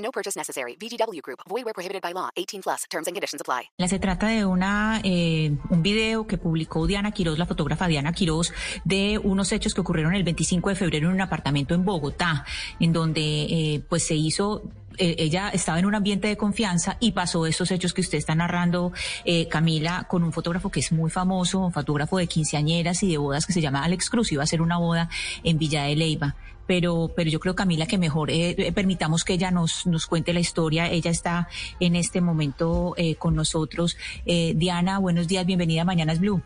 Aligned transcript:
No 0.00 0.10
purchase 0.10 0.36
necessary. 0.36 0.76
VGW 0.76 1.20
Group. 1.22 1.40
Void 1.48 1.64
where 1.64 1.74
prohibited 1.74 2.02
by 2.02 2.12
law. 2.12 2.30
18 2.36 2.62
plus. 2.62 2.84
Terms 2.90 3.06
and 3.06 3.14
conditions 3.14 3.40
apply. 3.40 3.70
Se 3.88 3.98
trata 3.98 4.28
de 4.28 4.44
una 4.44 5.00
eh, 5.04 5.52
un 5.70 5.82
video 5.82 6.26
que 6.26 6.38
publicó 6.38 6.86
Diana 6.86 7.12
Quiroz, 7.12 7.38
la 7.38 7.46
fotógrafa 7.46 7.86
Diana 7.86 8.12
Quiroz, 8.12 8.52
de 8.84 9.18
unos 9.18 9.52
hechos 9.52 9.74
que 9.74 9.80
ocurrieron 9.80 10.14
el 10.14 10.24
25 10.24 10.70
de 10.70 10.74
febrero 10.74 11.08
en 11.08 11.14
un 11.14 11.20
apartamento 11.20 11.74
en 11.74 11.84
Bogotá, 11.84 12.44
en 12.78 12.92
donde 12.92 13.20
eh, 13.22 13.84
pues 13.88 14.06
se 14.06 14.14
hizo 14.14 14.62
eh, 14.98 15.16
ella 15.18 15.48
estaba 15.48 15.78
en 15.78 15.86
un 15.86 15.94
ambiente 15.94 16.28
de 16.28 16.36
confianza 16.36 16.96
y 17.00 17.12
pasó 17.12 17.46
estos 17.46 17.70
hechos 17.70 17.94
que 17.94 18.00
usted 18.00 18.18
está 18.18 18.34
narrando, 18.34 18.92
eh, 19.24 19.48
Camila, 19.48 20.06
con 20.08 20.22
un 20.22 20.32
fotógrafo 20.32 20.70
que 20.70 20.80
es 20.80 20.92
muy 20.92 21.10
famoso, 21.10 21.60
un 21.60 21.72
fotógrafo 21.72 22.18
de 22.18 22.26
quinceañeras 22.26 23.02
y 23.02 23.10
de 23.10 23.18
bodas 23.18 23.46
que 23.46 23.52
se 23.52 23.60
llama 23.60 23.82
Alex 23.82 24.10
Cruz. 24.10 24.30
Iba 24.32 24.42
a 24.42 24.44
hacer 24.44 24.60
una 24.60 24.78
boda 24.78 25.08
en 25.42 25.58
Villa 25.58 25.84
de 25.84 25.96
Leyva 25.96 26.36
pero, 26.70 27.10
pero 27.16 27.28
yo 27.28 27.40
creo, 27.40 27.56
Camila, 27.56 27.84
que 27.86 27.98
mejor 27.98 28.30
eh, 28.30 28.50
eh, 28.50 28.70
permitamos 28.70 29.24
que 29.24 29.32
ella 29.32 29.50
nos, 29.50 29.88
nos 29.88 30.06
cuente 30.06 30.32
la 30.32 30.38
historia. 30.38 30.88
Ella 30.88 31.10
está 31.10 31.48
en 31.80 31.96
este 31.96 32.20
momento 32.20 32.94
eh, 32.96 33.16
con 33.16 33.34
nosotros. 33.34 33.98
Eh, 34.24 34.52
Diana, 34.54 35.00
buenos 35.00 35.26
días, 35.26 35.44
bienvenida 35.44 35.82
a 35.82 35.84
Mañanas 35.84 36.20
Blue. 36.20 36.40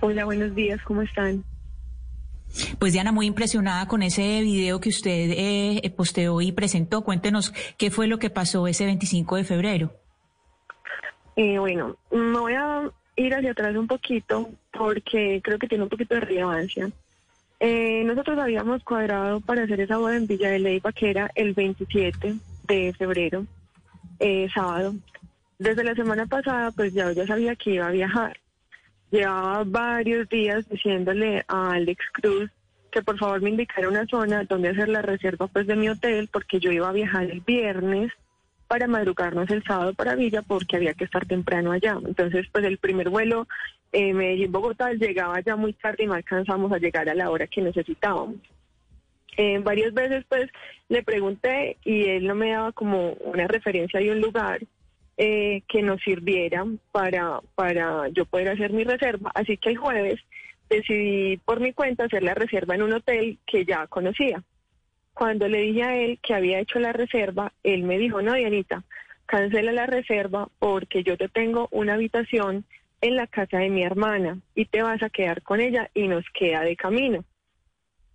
Hola, 0.00 0.26
buenos 0.26 0.54
días, 0.54 0.82
¿cómo 0.82 1.00
están? 1.00 1.42
Pues 2.78 2.92
Diana, 2.92 3.10
muy 3.10 3.24
impresionada 3.24 3.88
con 3.88 4.02
ese 4.02 4.42
video 4.42 4.80
que 4.80 4.90
usted 4.90 5.30
eh, 5.34 5.94
posteó 5.96 6.42
y 6.42 6.52
presentó. 6.52 7.00
Cuéntenos 7.00 7.54
qué 7.78 7.90
fue 7.90 8.06
lo 8.06 8.18
que 8.18 8.28
pasó 8.28 8.66
ese 8.66 8.84
25 8.84 9.36
de 9.36 9.44
febrero. 9.44 9.94
Eh, 11.36 11.58
bueno, 11.58 11.96
me 12.10 12.38
voy 12.38 12.52
a 12.52 12.82
ir 13.16 13.34
hacia 13.34 13.52
atrás 13.52 13.74
un 13.76 13.86
poquito 13.86 14.50
porque 14.70 15.40
creo 15.42 15.58
que 15.58 15.68
tiene 15.68 15.84
un 15.84 15.88
poquito 15.88 16.16
de 16.16 16.20
relevancia. 16.20 16.90
Eh, 17.62 18.02
nosotros 18.06 18.38
habíamos 18.38 18.82
cuadrado 18.82 19.40
para 19.40 19.64
hacer 19.64 19.82
esa 19.82 19.98
boda 19.98 20.16
en 20.16 20.26
Villa 20.26 20.50
de 20.50 20.58
Leyva, 20.58 20.92
que 20.92 21.10
era 21.10 21.30
el 21.34 21.52
27 21.52 22.34
de 22.66 22.94
febrero, 22.96 23.44
eh, 24.18 24.48
sábado. 24.52 24.94
Desde 25.58 25.84
la 25.84 25.94
semana 25.94 26.24
pasada, 26.24 26.70
pues 26.70 26.94
ya, 26.94 27.12
sabía 27.26 27.54
que 27.54 27.74
iba 27.74 27.86
a 27.86 27.90
viajar. 27.90 28.38
Llevaba 29.10 29.64
varios 29.64 30.26
días 30.30 30.66
diciéndole 30.70 31.44
a 31.48 31.72
Alex 31.72 32.02
Cruz 32.12 32.50
que 32.90 33.02
por 33.02 33.18
favor 33.18 33.42
me 33.42 33.50
indicara 33.50 33.88
una 33.88 34.06
zona 34.06 34.44
donde 34.44 34.70
hacer 34.70 34.88
la 34.88 35.02
reserva 35.02 35.46
pues 35.46 35.66
de 35.66 35.76
mi 35.76 35.88
hotel, 35.88 36.28
porque 36.32 36.60
yo 36.60 36.72
iba 36.72 36.88
a 36.88 36.92
viajar 36.92 37.24
el 37.24 37.40
viernes 37.40 38.10
para 38.68 38.86
madrugarnos 38.86 39.50
el 39.50 39.62
sábado 39.64 39.94
para 39.94 40.14
Villa 40.14 40.42
porque 40.42 40.76
había 40.76 40.94
que 40.94 41.04
estar 41.04 41.26
temprano 41.26 41.72
allá. 41.72 41.98
Entonces, 42.06 42.46
pues 42.50 42.64
el 42.64 42.78
primer 42.78 43.10
vuelo 43.10 43.46
Medellín-Bogotá 43.92 44.92
llegaba 44.92 45.40
ya 45.40 45.56
muy 45.56 45.72
tarde 45.72 46.04
y 46.04 46.06
no 46.06 46.14
alcanzamos 46.14 46.72
a 46.72 46.78
llegar 46.78 47.08
a 47.08 47.14
la 47.14 47.30
hora 47.30 47.46
que 47.46 47.62
necesitábamos. 47.62 48.36
Eh, 49.36 49.58
varias 49.58 49.94
veces 49.94 50.24
pues 50.28 50.50
le 50.88 51.02
pregunté 51.02 51.76
y 51.84 52.04
él 52.06 52.26
no 52.26 52.34
me 52.34 52.50
daba 52.50 52.72
como 52.72 53.12
una 53.12 53.46
referencia 53.46 54.00
de 54.00 54.10
un 54.10 54.20
lugar 54.20 54.60
eh, 55.16 55.62
que 55.68 55.82
nos 55.82 56.00
sirviera 56.02 56.64
para, 56.92 57.40
para 57.54 58.08
yo 58.08 58.24
poder 58.24 58.50
hacer 58.50 58.72
mi 58.72 58.84
reserva. 58.84 59.30
Así 59.34 59.56
que 59.56 59.70
el 59.70 59.76
jueves 59.76 60.20
decidí 60.68 61.36
por 61.38 61.60
mi 61.60 61.72
cuenta 61.72 62.04
hacer 62.04 62.22
la 62.22 62.34
reserva 62.34 62.74
en 62.74 62.82
un 62.82 62.92
hotel 62.92 63.38
que 63.46 63.64
ya 63.64 63.86
conocía. 63.86 64.42
Cuando 65.14 65.48
le 65.48 65.60
dije 65.62 65.82
a 65.82 65.96
él 65.96 66.18
que 66.22 66.34
había 66.34 66.60
hecho 66.60 66.78
la 66.78 66.92
reserva, 66.92 67.52
él 67.62 67.82
me 67.82 67.98
dijo, 67.98 68.22
no, 68.22 68.34
Dianita, 68.34 68.84
cancela 69.26 69.72
la 69.72 69.86
reserva 69.86 70.48
porque 70.58 71.02
yo 71.02 71.16
te 71.16 71.28
tengo 71.28 71.68
una 71.70 71.94
habitación 71.94 72.64
en 73.00 73.16
la 73.16 73.26
casa 73.26 73.58
de 73.58 73.70
mi 73.70 73.82
hermana 73.82 74.38
y 74.54 74.66
te 74.66 74.82
vas 74.82 75.02
a 75.02 75.10
quedar 75.10 75.42
con 75.42 75.60
ella 75.60 75.90
y 75.94 76.08
nos 76.08 76.24
queda 76.32 76.62
de 76.62 76.76
camino. 76.76 77.24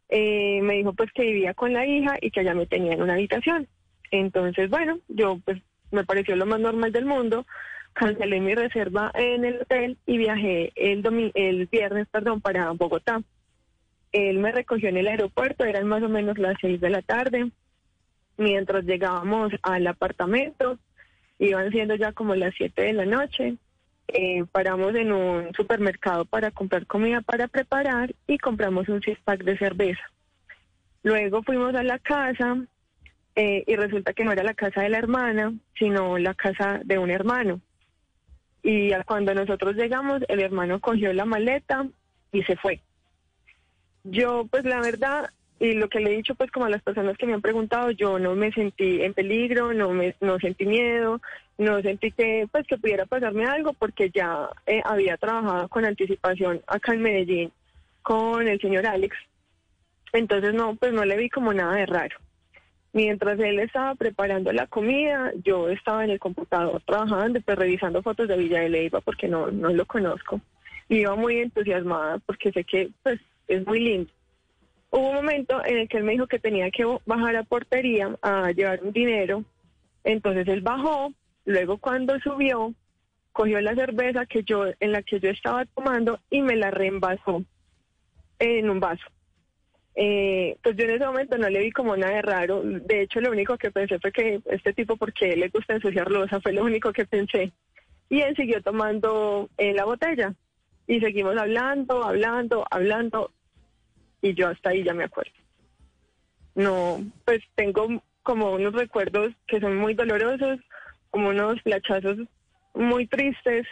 Eh, 0.09 0.61
me 0.61 0.75
dijo 0.75 0.93
pues 0.93 1.11
que 1.11 1.23
vivía 1.23 1.53
con 1.53 1.73
la 1.73 1.85
hija 1.85 2.17
y 2.21 2.31
que 2.31 2.41
allá 2.41 2.53
me 2.53 2.67
tenía 2.67 2.93
en 2.93 3.01
una 3.01 3.13
habitación. 3.13 3.67
Entonces, 4.11 4.69
bueno, 4.69 4.99
yo 5.07 5.39
pues 5.43 5.61
me 5.91 6.03
pareció 6.05 6.35
lo 6.35 6.45
más 6.45 6.59
normal 6.59 6.91
del 6.91 7.05
mundo, 7.05 7.45
cancelé 7.93 8.39
mi 8.39 8.53
reserva 8.53 9.11
en 9.15 9.45
el 9.45 9.61
hotel 9.61 9.97
y 10.05 10.17
viajé 10.17 10.71
el, 10.75 11.01
domi 11.01 11.31
el 11.33 11.65
viernes 11.67 12.07
perdón, 12.09 12.41
para 12.41 12.71
Bogotá. 12.71 13.21
Él 14.11 14.39
me 14.39 14.51
recogió 14.51 14.89
en 14.89 14.97
el 14.97 15.07
aeropuerto, 15.07 15.65
eran 15.65 15.87
más 15.87 16.03
o 16.03 16.09
menos 16.09 16.37
las 16.37 16.55
seis 16.61 16.79
de 16.79 16.89
la 16.89 17.01
tarde. 17.01 17.51
Mientras 18.37 18.85
llegábamos 18.85 19.51
al 19.61 19.87
apartamento, 19.87 20.77
iban 21.39 21.71
siendo 21.71 21.95
ya 21.95 22.11
como 22.11 22.35
las 22.35 22.53
siete 22.55 22.83
de 22.83 22.93
la 22.93 23.05
noche. 23.05 23.57
Eh, 24.07 24.45
paramos 24.51 24.93
en 24.95 25.11
un 25.11 25.53
supermercado 25.53 26.25
para 26.25 26.51
comprar 26.51 26.85
comida 26.85 27.21
para 27.21 27.47
preparar 27.47 28.13
y 28.27 28.37
compramos 28.37 28.87
un 28.87 29.01
six 29.01 29.19
pack 29.23 29.43
de 29.43 29.57
cerveza. 29.57 30.03
Luego 31.03 31.43
fuimos 31.43 31.73
a 31.75 31.83
la 31.83 31.99
casa 31.99 32.57
eh, 33.35 33.63
y 33.67 33.75
resulta 33.75 34.13
que 34.13 34.23
no 34.23 34.31
era 34.31 34.43
la 34.43 34.53
casa 34.53 34.81
de 34.81 34.89
la 34.89 34.97
hermana, 34.97 35.53
sino 35.77 36.17
la 36.17 36.33
casa 36.33 36.81
de 36.83 36.97
un 36.97 37.11
hermano. 37.11 37.61
Y 38.63 38.91
cuando 39.05 39.33
nosotros 39.35 39.75
llegamos, 39.75 40.21
el 40.27 40.39
hermano 40.39 40.79
cogió 40.79 41.13
la 41.13 41.25
maleta 41.25 41.87
y 42.31 42.43
se 42.43 42.55
fue. 42.55 42.81
Yo, 44.03 44.47
pues 44.49 44.65
la 44.65 44.81
verdad, 44.81 45.29
y 45.59 45.73
lo 45.73 45.87
que 45.87 45.99
le 45.99 46.11
he 46.11 46.17
dicho 46.17 46.35
pues 46.35 46.51
como 46.51 46.65
a 46.65 46.69
las 46.69 46.81
personas 46.81 47.17
que 47.17 47.25
me 47.25 47.33
han 47.33 47.41
preguntado, 47.41 47.91
yo 47.91 48.19
no 48.19 48.35
me 48.35 48.51
sentí 48.51 49.01
en 49.01 49.13
peligro, 49.13 49.73
no 49.73 49.91
me 49.91 50.15
no 50.19 50.37
sentí 50.39 50.65
miedo, 50.65 51.21
no 51.57 51.81
sentí 51.81 52.11
que 52.11 52.47
pues 52.51 52.67
que 52.67 52.77
pudiera 52.77 53.05
pasarme 53.05 53.45
algo 53.45 53.73
porque 53.73 54.09
ya 54.13 54.49
eh, 54.65 54.81
había 54.83 55.17
trabajado 55.17 55.69
con 55.69 55.85
anticipación 55.85 56.61
acá 56.67 56.93
en 56.93 57.01
Medellín 57.01 57.51
con 58.01 58.47
el 58.47 58.59
señor 58.59 58.85
Alex. 58.85 59.15
Entonces 60.13 60.53
no, 60.53 60.75
pues 60.75 60.93
no 60.93 61.05
le 61.05 61.17
vi 61.17 61.29
como 61.29 61.53
nada 61.53 61.75
de 61.75 61.85
raro. 61.85 62.17
Mientras 62.93 63.37
él 63.39 63.59
estaba 63.59 63.95
preparando 63.95 64.53
la 64.53 64.67
comida, 64.67 65.33
yo 65.43 65.69
estaba 65.69 66.05
en 66.05 66.11
el 66.11 66.19
computador 66.19 66.81
trabajando, 66.85 67.41
pues 67.41 67.57
revisando 67.57 68.01
fotos 68.01 68.27
de 68.27 68.37
Villa 68.37 68.61
de 68.61 68.69
Leyva 68.69 69.01
porque 69.01 69.27
no, 69.27 69.51
no 69.51 69.69
lo 69.69 69.85
conozco. 69.85 70.39
Y 70.87 70.99
iba 70.99 71.15
muy 71.15 71.39
entusiasmada 71.39 72.19
porque 72.19 72.51
sé 72.51 72.63
que 72.63 72.89
pues 73.03 73.19
es 73.47 73.65
muy 73.65 73.79
lindo. 73.79 74.11
Hubo 74.95 75.09
un 75.09 75.15
momento 75.15 75.61
en 75.65 75.79
el 75.79 75.89
que 75.89 75.97
él 75.97 76.05
me 76.05 76.13
dijo 76.13 76.25
que 76.25 76.39
tenía 76.39 76.71
que 76.71 76.85
bajar 77.05 77.35
a 77.35 77.43
portería 77.43 78.15
a 78.21 78.51
llevar 78.51 78.81
un 78.81 78.93
dinero. 78.93 79.43
Entonces 80.05 80.47
él 80.47 80.61
bajó, 80.61 81.13
luego 81.43 81.79
cuando 81.79 82.17
subió, 82.21 82.73
cogió 83.33 83.59
la 83.59 83.75
cerveza 83.75 84.25
que 84.25 84.43
yo, 84.43 84.67
en 84.79 84.93
la 84.93 85.01
que 85.01 85.19
yo 85.19 85.29
estaba 85.29 85.65
tomando 85.65 86.21
y 86.29 86.41
me 86.41 86.55
la 86.55 86.71
reembasó 86.71 87.43
en 88.39 88.69
un 88.69 88.79
vaso. 88.79 89.03
Eh, 89.95 90.55
pues 90.63 90.77
yo 90.77 90.85
en 90.85 90.91
ese 90.91 91.05
momento 91.05 91.37
no 91.37 91.49
le 91.49 91.59
vi 91.59 91.71
como 91.71 91.97
nada 91.97 92.13
de 92.13 92.21
raro. 92.21 92.61
De 92.63 93.01
hecho, 93.01 93.19
lo 93.19 93.31
único 93.31 93.57
que 93.57 93.71
pensé 93.71 93.99
fue 93.99 94.13
que 94.13 94.39
este 94.45 94.71
tipo, 94.71 94.95
porque 94.95 95.35
le 95.35 95.49
gusta 95.49 95.73
ensuciar 95.73 96.09
losa, 96.09 96.39
fue 96.39 96.53
lo 96.53 96.63
único 96.63 96.93
que 96.93 97.05
pensé. 97.05 97.51
Y 98.07 98.21
él 98.21 98.33
siguió 98.37 98.61
tomando 98.61 99.49
eh, 99.57 99.73
la 99.73 99.83
botella. 99.83 100.33
Y 100.87 101.01
seguimos 101.01 101.35
hablando, 101.35 102.01
hablando, 102.05 102.65
hablando. 102.71 103.31
Y 104.21 104.33
yo 104.33 104.47
hasta 104.47 104.69
ahí 104.69 104.83
ya 104.83 104.93
me 104.93 105.03
acuerdo. 105.03 105.31
No, 106.55 107.03
pues 107.25 107.41
tengo 107.55 108.01
como 108.23 108.51
unos 108.53 108.73
recuerdos 108.73 109.33
que 109.47 109.59
son 109.59 109.77
muy 109.77 109.93
dolorosos, 109.93 110.59
como 111.11 111.29
unos 111.29 111.61
flachazos 111.61 112.17
muy 112.73 113.07
tristes, 113.07 113.67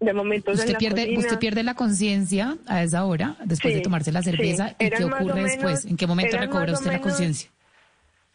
de 0.00 0.12
momentos 0.12 0.54
usted 0.54 0.66
en 0.68 0.72
la 0.74 0.78
pierde 0.78 1.02
cocina. 1.02 1.18
usted 1.20 1.38
pierde 1.38 1.62
la 1.62 1.74
conciencia 1.74 2.56
a 2.66 2.82
esa 2.82 3.04
hora 3.04 3.36
después 3.44 3.72
Sí, 3.72 3.78
de 3.78 3.84
tomarse 3.84 4.12
la 4.12 4.22
cerveza 4.22 4.68
sí. 4.70 4.74
y 4.80 4.84
Eran 4.86 4.98
qué 4.98 5.04
ocurre 5.04 5.34
menos- 5.34 5.52
después 5.52 5.84
en 5.86 5.96
qué 5.96 6.06
momento 6.06 6.36
recobra 6.36 6.72
usted 6.72 6.92
la 6.92 7.00
conciencia 7.00 7.50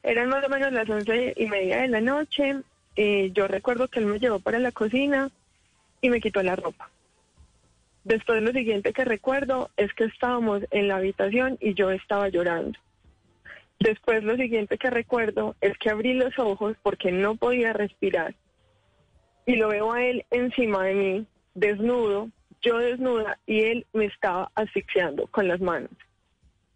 Eran 0.01 0.29
más 0.29 0.43
o 0.43 0.49
menos 0.49 0.71
las 0.71 0.89
once 0.89 1.33
y 1.35 1.45
media 1.47 1.81
de 1.81 1.87
la 1.89 2.01
noche. 2.01 2.55
eh, 2.95 3.31
yo 3.33 3.47
recuerdo 3.47 3.87
que 3.87 3.99
él 3.99 4.05
me 4.07 4.19
llevó 4.19 4.39
para 4.39 4.57
la 4.59 4.71
cocina 4.71 5.29
y 6.01 6.09
me 6.09 6.19
quitó 6.19 6.41
la 6.43 6.55
ropa. 6.55 6.89
Después 8.09 8.41
lo 8.41 8.51
siguiente 8.51 8.91
que 8.91 9.05
recuerdo 9.05 9.69
es 9.77 9.93
que 9.93 10.05
estábamos 10.05 10.63
en 10.71 10.87
la 10.87 10.95
habitación 10.95 11.59
y 11.61 11.75
yo 11.75 11.91
estaba 11.91 12.27
llorando. 12.27 12.79
Después 13.79 14.23
lo 14.23 14.35
siguiente 14.35 14.79
que 14.79 14.89
recuerdo 14.89 15.55
es 15.61 15.77
que 15.77 15.91
abrí 15.91 16.15
los 16.15 16.37
ojos 16.39 16.75
porque 16.81 17.11
no 17.11 17.35
podía 17.35 17.71
respirar 17.71 18.33
y 19.45 19.57
lo 19.57 19.67
veo 19.67 19.93
a 19.93 20.03
él 20.03 20.25
encima 20.31 20.85
de 20.85 20.95
mí, 20.95 21.27
desnudo, 21.53 22.29
yo 22.63 22.79
desnuda 22.79 23.37
y 23.45 23.61
él 23.65 23.85
me 23.93 24.05
estaba 24.05 24.49
asfixiando 24.55 25.27
con 25.27 25.47
las 25.47 25.61
manos. 25.61 25.91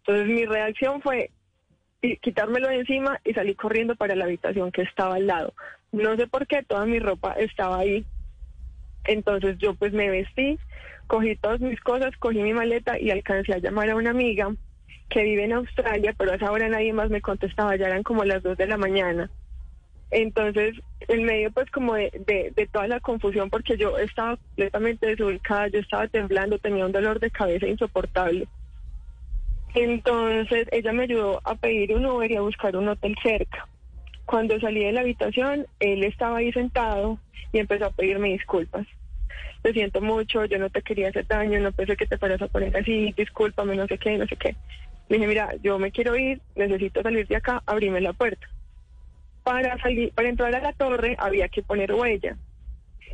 Entonces 0.06 0.28
mi 0.28 0.44
reacción 0.46 1.02
fue 1.02 1.32
quitármelo 2.20 2.68
de 2.68 2.76
encima 2.76 3.20
y 3.24 3.34
salí 3.34 3.56
corriendo 3.56 3.96
para 3.96 4.14
la 4.14 4.26
habitación 4.26 4.70
que 4.70 4.82
estaba 4.82 5.16
al 5.16 5.26
lado. 5.26 5.52
No 5.90 6.14
sé 6.14 6.28
por 6.28 6.46
qué 6.46 6.62
toda 6.62 6.86
mi 6.86 7.00
ropa 7.00 7.32
estaba 7.32 7.80
ahí. 7.80 8.04
Entonces 9.04 9.58
yo 9.58 9.74
pues 9.74 9.92
me 9.92 10.10
vestí, 10.10 10.58
cogí 11.06 11.36
todas 11.36 11.60
mis 11.60 11.80
cosas, 11.80 12.16
cogí 12.18 12.42
mi 12.42 12.54
maleta 12.54 12.98
y 12.98 13.10
alcancé 13.10 13.54
a 13.54 13.58
llamar 13.58 13.90
a 13.90 13.96
una 13.96 14.10
amiga 14.10 14.54
que 15.08 15.22
vive 15.22 15.44
en 15.44 15.52
Australia, 15.52 16.14
pero 16.16 16.32
a 16.32 16.36
esa 16.36 16.50
hora 16.50 16.68
nadie 16.68 16.92
más 16.92 17.10
me 17.10 17.20
contestaba, 17.20 17.76
ya 17.76 17.86
eran 17.86 18.02
como 18.02 18.24
las 18.24 18.42
dos 18.42 18.56
de 18.56 18.66
la 18.66 18.76
mañana. 18.76 19.30
Entonces, 20.10 20.76
en 21.08 21.24
medio 21.24 21.50
pues 21.50 21.70
como 21.70 21.94
de, 21.94 22.10
de, 22.26 22.52
de 22.54 22.66
toda 22.66 22.86
la 22.88 23.00
confusión, 23.00 23.50
porque 23.50 23.76
yo 23.76 23.98
estaba 23.98 24.36
completamente 24.36 25.06
desubicada, 25.06 25.68
yo 25.68 25.80
estaba 25.80 26.08
temblando, 26.08 26.58
tenía 26.58 26.86
un 26.86 26.92
dolor 26.92 27.20
de 27.20 27.30
cabeza 27.30 27.66
insoportable. 27.66 28.46
Entonces, 29.74 30.68
ella 30.70 30.92
me 30.92 31.02
ayudó 31.02 31.40
a 31.44 31.56
pedir 31.56 31.94
un 31.94 32.06
Uber 32.06 32.30
y 32.30 32.36
a 32.36 32.42
buscar 32.42 32.76
un 32.76 32.88
hotel 32.88 33.16
cerca. 33.22 33.66
Cuando 34.34 34.58
salí 34.58 34.82
de 34.82 34.90
la 34.90 35.02
habitación, 35.02 35.64
él 35.78 36.02
estaba 36.02 36.38
ahí 36.38 36.50
sentado 36.50 37.20
y 37.52 37.60
empezó 37.60 37.84
a 37.84 37.92
pedirme 37.92 38.30
disculpas. 38.30 38.84
Te 39.62 39.72
siento 39.72 40.00
mucho, 40.00 40.44
yo 40.46 40.58
no 40.58 40.70
te 40.70 40.82
quería 40.82 41.10
hacer 41.10 41.24
daño, 41.28 41.60
no 41.60 41.70
pensé 41.70 41.96
que 41.96 42.04
te 42.04 42.18
fueras 42.18 42.42
a 42.42 42.48
poner 42.48 42.76
así, 42.76 43.14
discúlpame, 43.16 43.76
no 43.76 43.86
sé 43.86 43.96
qué, 43.96 44.18
no 44.18 44.26
sé 44.26 44.34
qué. 44.34 44.56
Le 45.08 45.18
dije, 45.18 45.28
mira, 45.28 45.54
yo 45.62 45.78
me 45.78 45.92
quiero 45.92 46.16
ir, 46.16 46.40
necesito 46.56 47.00
salir 47.00 47.28
de 47.28 47.36
acá, 47.36 47.62
abrime 47.64 48.00
la 48.00 48.12
puerta. 48.12 48.44
Para 49.44 49.78
salir, 49.78 50.12
para 50.14 50.28
entrar 50.28 50.52
a 50.52 50.60
la 50.60 50.72
torre 50.72 51.14
había 51.20 51.48
que 51.48 51.62
poner 51.62 51.92
huella. 51.92 52.36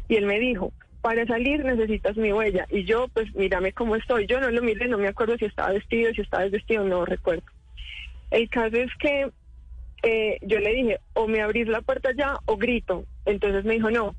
Y 0.09 0.17
él 0.17 0.25
me 0.25 0.39
dijo, 0.39 0.73
para 1.03 1.27
salir 1.27 1.63
necesitas 1.63 2.17
mi 2.17 2.33
huella. 2.33 2.67
Y 2.71 2.85
yo, 2.85 3.09
pues, 3.09 3.31
mírame 3.35 3.75
cómo 3.75 3.95
estoy. 3.95 4.27
Yo 4.27 4.41
no 4.41 4.51
lo 4.51 4.63
miré, 4.63 4.89
no 4.89 4.97
me 4.97 5.09
acuerdo 5.09 5.37
si 5.37 5.45
estaba 5.45 5.73
vestido, 5.73 6.15
si 6.15 6.23
estaba 6.23 6.45
desvestido, 6.45 6.83
no 6.83 7.05
recuerdo. 7.05 7.45
El 8.31 8.49
caso 8.49 8.79
es 8.79 8.91
que 8.99 9.31
eh, 10.03 10.39
yo 10.43 10.59
le 10.59 10.73
dije, 10.75 11.01
o 11.15 11.27
me 11.29 11.41
abrís 11.43 11.69
la 11.69 11.83
puerta 11.83 12.11
ya 12.17 12.39
o 12.47 12.57
grito. 12.57 13.05
Entonces 13.25 13.65
me 13.65 13.75
dijo, 13.75 13.91
no, 13.91 14.15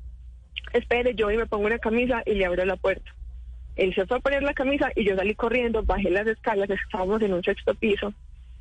espere, 0.72 1.14
yo 1.14 1.30
y 1.30 1.36
me 1.36 1.46
pongo 1.46 1.66
una 1.66 1.78
camisa 1.78 2.22
y 2.26 2.34
le 2.34 2.46
abro 2.46 2.64
la 2.64 2.76
puerta. 2.76 3.10
Él 3.76 3.94
se 3.94 4.06
fue 4.06 4.18
a 4.18 4.20
poner 4.20 4.42
la 4.42 4.54
camisa 4.54 4.90
y 4.94 5.04
yo 5.04 5.16
salí 5.16 5.34
corriendo, 5.34 5.82
bajé 5.82 6.10
las 6.10 6.26
escalas, 6.26 6.68
estábamos 6.70 7.22
en 7.22 7.32
un 7.32 7.42
sexto 7.42 7.74
piso. 7.74 8.12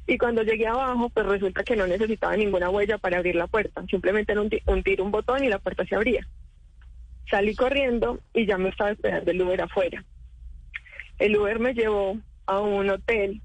Y 0.07 0.17
cuando 0.17 0.41
llegué 0.43 0.67
abajo, 0.67 1.09
pues 1.09 1.25
resulta 1.25 1.63
que 1.63 1.75
no 1.75 1.85
necesitaba 1.85 2.35
ninguna 2.35 2.69
huella 2.69 2.97
para 2.97 3.17
abrir 3.17 3.35
la 3.35 3.47
puerta. 3.47 3.83
Simplemente 3.89 4.31
era 4.31 4.41
un, 4.41 4.49
ti- 4.49 4.61
un 4.65 4.83
tiro, 4.83 5.03
un 5.03 5.11
botón 5.11 5.43
y 5.43 5.49
la 5.49 5.59
puerta 5.59 5.85
se 5.85 5.95
abría. 5.95 6.27
Salí 7.29 7.55
corriendo 7.55 8.19
y 8.33 8.45
ya 8.45 8.57
me 8.57 8.69
estaba 8.69 8.91
esperando 8.91 9.31
el 9.31 9.41
Uber 9.41 9.61
afuera. 9.61 10.03
El 11.19 11.37
Uber 11.37 11.59
me 11.59 11.73
llevó 11.73 12.17
a 12.45 12.59
un 12.59 12.89
hotel 12.89 13.41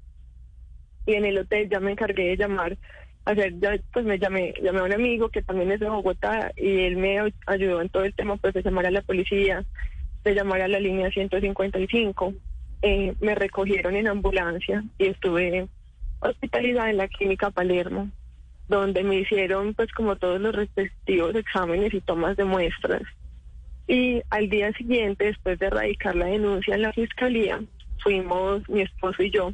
y 1.05 1.13
en 1.13 1.25
el 1.25 1.37
hotel 1.37 1.69
ya 1.69 1.79
me 1.79 1.91
encargué 1.91 2.29
de 2.29 2.37
llamar, 2.37 2.77
hacer, 3.27 3.59
ya, 3.59 3.77
pues 3.91 4.05
me 4.05 4.17
llamé, 4.17 4.53
llamé 4.61 4.79
a 4.79 4.83
un 4.83 4.93
amigo 4.93 5.29
que 5.29 5.41
también 5.41 5.71
es 5.71 5.79
de 5.79 5.89
Bogotá 5.89 6.51
y 6.55 6.81
él 6.81 6.97
me 6.97 7.19
ay- 7.19 7.33
ayudó 7.45 7.81
en 7.81 7.89
todo 7.89 8.03
el 8.03 8.13
tema 8.13 8.37
pues 8.37 8.53
de 8.53 8.63
llamar 8.63 8.85
a 8.85 8.91
la 8.91 9.01
policía, 9.01 9.65
de 10.23 10.33
llamar 10.33 10.61
a 10.61 10.67
la 10.67 10.79
línea 10.79 11.11
155. 11.11 12.33
Eh, 12.81 13.13
me 13.19 13.35
recogieron 13.35 13.95
en 13.95 14.07
ambulancia 14.07 14.83
y 14.97 15.07
estuve 15.07 15.67
hospitalizada 16.19 16.89
en 16.89 16.97
la 16.97 17.07
clínica 17.07 17.51
Palermo, 17.51 18.09
donde 18.69 19.03
me 19.03 19.15
hicieron 19.17 19.73
pues 19.73 19.91
como 19.91 20.15
todos 20.15 20.39
los 20.39 20.55
respectivos 20.55 21.35
exámenes 21.35 21.93
y 21.93 22.01
tomas 22.01 22.37
de 22.37 22.45
muestras. 22.45 23.01
Y 23.87 24.21
al 24.29 24.49
día 24.49 24.71
siguiente, 24.73 25.25
después 25.25 25.59
de 25.59 25.67
erradicar 25.67 26.15
la 26.15 26.25
denuncia 26.27 26.75
en 26.75 26.81
la 26.81 26.93
fiscalía, 26.93 27.61
fuimos 27.99 28.67
mi 28.69 28.81
esposo 28.81 29.23
y 29.23 29.31
yo 29.31 29.53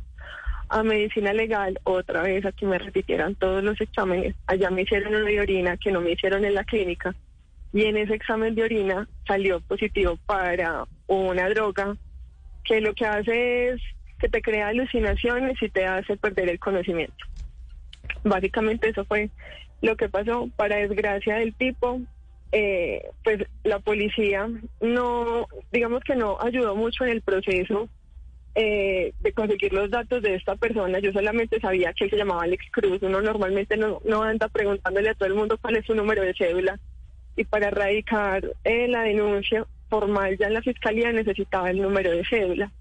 a 0.74 0.81
medicina 0.81 1.34
legal 1.34 1.80
otra 1.84 2.24
vez 2.24 2.44
a 2.46 2.52
que 2.52 2.66
me 2.66 2.80
repitieran 2.80 3.36
todos 3.36 3.64
los 3.64 3.80
exámenes. 3.80 4.36
Allá 4.48 4.72
me 4.72 4.81
hicieron 4.81 5.14
uno 5.14 5.25
de 5.25 5.40
orina 5.40 5.78
que 5.78 5.92
no 5.92 6.02
me 6.02 6.12
hicieron 6.12 6.44
en 6.46 6.56
la 6.56 6.64
clínica 6.64 7.14
y 7.72 7.86
en 7.86 7.96
ese 7.98 8.16
examen 8.16 8.56
de 8.56 8.64
orina 8.64 9.08
salió 9.28 9.62
positivo 9.62 10.18
para 10.25 10.86
una 11.06 11.48
droga 11.50 11.96
que 12.64 12.81
lo 12.81 12.96
que 12.96 13.06
hace 13.06 13.70
es 13.70 13.81
que 14.20 14.30
te 14.30 14.42
crea 14.42 14.70
alucinaciones 14.70 15.62
y 15.62 15.70
te 15.70 15.86
hace 15.86 16.18
perder 16.18 16.50
el 16.50 16.60
conocimiento. 16.60 17.24
Básicamente 18.24 18.90
eso 18.90 19.06
fue 19.06 19.30
lo 19.81 19.96
que 19.96 20.10
pasó. 20.10 20.50
Para 20.56 20.78
desgracia 20.78 21.36
del 21.36 21.54
tipo, 21.54 22.02
eh, 22.52 23.12
pues 23.24 23.46
la 23.64 23.78
policía 23.78 24.50
no, 24.81 25.46
digamos 25.72 26.04
que 26.04 26.16
no 26.16 26.40
ayudó 26.42 26.76
mucho 26.76 27.04
en 27.04 27.12
el 27.12 27.22
proceso 27.22 27.90
eh, 28.56 29.14
de 29.20 29.34
conseguir 29.34 29.74
los 29.74 29.90
datos 29.90 30.22
de 30.22 30.36
esta 30.36 30.56
persona. 30.56 31.00
Yo 31.00 31.12
solamente 31.12 31.60
sabía 31.60 31.94
que 31.94 32.06
él 32.06 32.10
se 32.10 32.18
llamaba 32.18 32.44
Alex 32.44 32.66
Cruz. 32.72 33.00
Uno 33.02 33.22
normalmente 33.22 33.78
no, 33.78 34.00
no 34.06 34.24
anda 34.24 34.48
preguntándole 34.48 35.10
a 35.10 35.16
todo 35.16 35.28
el 35.28 35.36
mundo 35.36 35.58
cuál 35.60 35.78
es 35.78 35.86
su 35.86 35.96
número 35.96 36.22
de 36.22 36.36
cédula. 36.36 36.80
Y 37.36 37.46
para 37.46 37.68
erradicar 37.68 38.44
eh, 38.64 38.88
la 38.88 39.04
denuncia 39.04 39.66
formal 39.90 40.38
ya 40.38 40.48
en 40.48 40.54
la 40.54 40.62
fiscalía 40.62 41.12
necesitaba 41.12 41.70
el 41.70 41.82
número 41.82 42.12
de 42.12 42.26
cédula. 42.26 42.72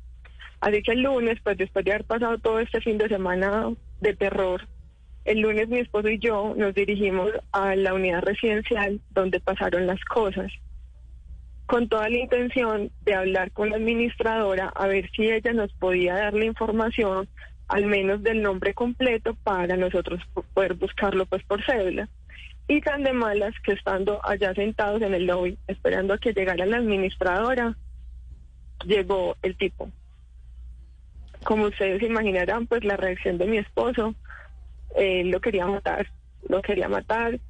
Así 0.60 0.82
que 0.82 0.92
el 0.92 1.02
lunes, 1.02 1.38
pues 1.42 1.56
después 1.58 1.84
de 1.84 1.92
haber 1.92 2.04
pasado 2.04 2.38
todo 2.38 2.60
este 2.60 2.80
fin 2.80 2.96
de 2.96 3.08
semana 3.08 3.72
de 4.00 4.14
terror, 4.14 4.68
el 5.24 5.40
lunes 5.40 5.68
mi 5.68 5.78
esposo 5.78 6.08
y 6.08 6.18
yo 6.18 6.54
nos 6.56 6.74
dirigimos 6.74 7.30
a 7.52 7.76
la 7.76 7.94
unidad 7.94 8.22
residencial 8.22 9.00
donde 9.10 9.40
pasaron 9.40 9.86
las 9.86 10.04
cosas, 10.04 10.52
con 11.72 11.88
toda 11.88 12.06
la 12.10 12.18
intención 12.18 12.90
de 13.00 13.14
hablar 13.14 13.50
con 13.50 13.70
la 13.70 13.76
administradora 13.76 14.68
a 14.74 14.86
ver 14.88 15.10
si 15.16 15.30
ella 15.30 15.54
nos 15.54 15.72
podía 15.72 16.14
dar 16.16 16.34
la 16.34 16.44
información, 16.44 17.30
al 17.66 17.86
menos 17.86 18.22
del 18.22 18.42
nombre 18.42 18.74
completo, 18.74 19.38
para 19.42 19.74
nosotros 19.78 20.20
po- 20.34 20.44
poder 20.52 20.74
buscarlo 20.74 21.24
pues 21.24 21.42
por 21.44 21.64
cédula. 21.64 22.10
Y 22.68 22.82
tan 22.82 23.04
de 23.04 23.14
malas 23.14 23.54
que 23.64 23.72
estando 23.72 24.20
allá 24.22 24.52
sentados 24.52 25.00
en 25.00 25.14
el 25.14 25.24
lobby, 25.24 25.56
esperando 25.66 26.12
a 26.12 26.18
que 26.18 26.34
llegara 26.34 26.66
la 26.66 26.76
administradora, 26.76 27.74
llegó 28.84 29.38
el 29.40 29.56
tipo. 29.56 29.88
Como 31.42 31.64
ustedes 31.68 32.02
imaginarán, 32.02 32.66
pues 32.66 32.84
la 32.84 32.98
reacción 32.98 33.38
de 33.38 33.46
mi 33.46 33.56
esposo, 33.56 34.14
él 34.94 35.30
lo 35.30 35.40
quería 35.40 35.64
matar, 35.66 36.06
lo 36.46 36.60
quería 36.60 36.90
matar. 36.90 37.40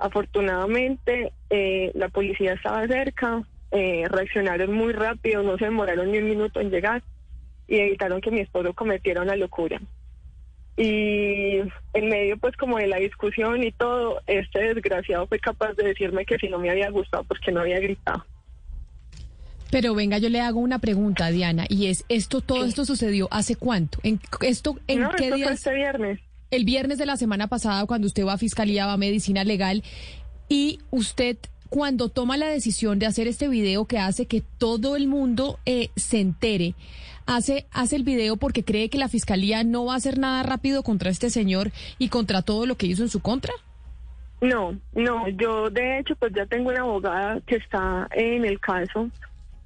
Afortunadamente, 0.00 1.32
eh, 1.48 1.92
la 1.94 2.08
policía 2.08 2.54
estaba 2.54 2.84
cerca, 2.88 3.44
eh, 3.70 4.06
reaccionaron 4.08 4.72
muy 4.72 4.92
rápido, 4.92 5.42
no 5.42 5.58
se 5.58 5.66
demoraron 5.66 6.10
ni 6.10 6.18
un 6.18 6.28
minuto 6.28 6.60
en 6.60 6.70
llegar 6.70 7.02
y 7.66 7.78
evitaron 7.78 8.20
que 8.20 8.30
mi 8.30 8.40
esposo 8.40 8.72
cometiera 8.72 9.22
una 9.22 9.36
locura. 9.36 9.80
Y 10.76 11.58
en 11.92 12.08
medio 12.08 12.38
pues 12.38 12.56
como 12.56 12.78
de 12.78 12.86
la 12.86 12.98
discusión 12.98 13.62
y 13.64 13.72
todo, 13.72 14.20
este 14.26 14.74
desgraciado 14.74 15.26
fue 15.26 15.38
capaz 15.40 15.74
de 15.74 15.84
decirme 15.84 16.24
que 16.24 16.38
si 16.38 16.48
no 16.48 16.58
me 16.58 16.70
había 16.70 16.90
gustado 16.90 17.24
porque 17.24 17.52
no 17.52 17.60
había 17.60 17.80
gritado. 17.80 18.24
Pero 19.70 19.94
venga, 19.94 20.18
yo 20.18 20.30
le 20.30 20.40
hago 20.40 20.60
una 20.60 20.78
pregunta, 20.78 21.30
Diana, 21.30 21.66
y 21.68 21.88
es, 21.88 22.04
esto, 22.08 22.40
todo 22.40 22.64
esto 22.64 22.84
sucedió 22.86 23.28
hace 23.30 23.54
cuánto? 23.54 23.98
¿En, 24.02 24.18
esto, 24.40 24.78
¿en 24.86 25.00
no, 25.00 25.10
qué 25.10 25.24
esto 25.24 25.38
fue 25.38 25.52
este 25.52 25.74
viernes. 25.74 26.20
El 26.50 26.64
viernes 26.64 26.96
de 26.96 27.04
la 27.04 27.18
semana 27.18 27.48
pasada, 27.48 27.84
cuando 27.84 28.06
usted 28.06 28.24
va 28.24 28.34
a 28.34 28.38
fiscalía, 28.38 28.86
va 28.86 28.94
a 28.94 28.96
medicina 28.96 29.44
legal, 29.44 29.82
y 30.48 30.78
usted, 30.90 31.36
cuando 31.68 32.08
toma 32.08 32.36
la 32.36 32.48
decisión 32.48 32.98
de 32.98 33.06
hacer 33.06 33.28
este 33.28 33.48
video 33.48 33.84
que 33.84 33.98
hace 33.98 34.26
que 34.26 34.42
todo 34.58 34.96
el 34.96 35.06
mundo 35.06 35.58
eh, 35.66 35.90
se 35.96 36.20
entere, 36.20 36.74
hace, 37.26 37.66
hace 37.72 37.96
el 37.96 38.02
video 38.02 38.36
porque 38.36 38.64
cree 38.64 38.88
que 38.88 38.98
la 38.98 39.08
fiscalía 39.08 39.64
no 39.64 39.84
va 39.84 39.94
a 39.94 39.96
hacer 39.96 40.18
nada 40.18 40.42
rápido 40.42 40.82
contra 40.82 41.10
este 41.10 41.30
señor 41.30 41.70
y 41.98 42.08
contra 42.08 42.42
todo 42.42 42.66
lo 42.66 42.76
que 42.76 42.86
hizo 42.86 43.02
en 43.02 43.08
su 43.08 43.20
contra. 43.20 43.52
No, 44.40 44.78
no, 44.94 45.28
yo 45.28 45.68
de 45.68 45.98
hecho 45.98 46.14
pues 46.16 46.32
ya 46.32 46.46
tengo 46.46 46.70
una 46.70 46.80
abogada 46.80 47.40
que 47.46 47.56
está 47.56 48.08
en 48.12 48.44
el 48.44 48.60
caso 48.60 49.10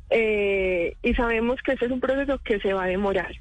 eh, 0.08 0.96
y 1.02 1.14
sabemos 1.14 1.60
que 1.62 1.72
ese 1.72 1.86
es 1.86 1.90
un 1.90 2.00
proceso 2.00 2.38
que 2.38 2.58
se 2.60 2.72
va 2.72 2.84
a 2.84 2.88
demorar. 2.88 3.32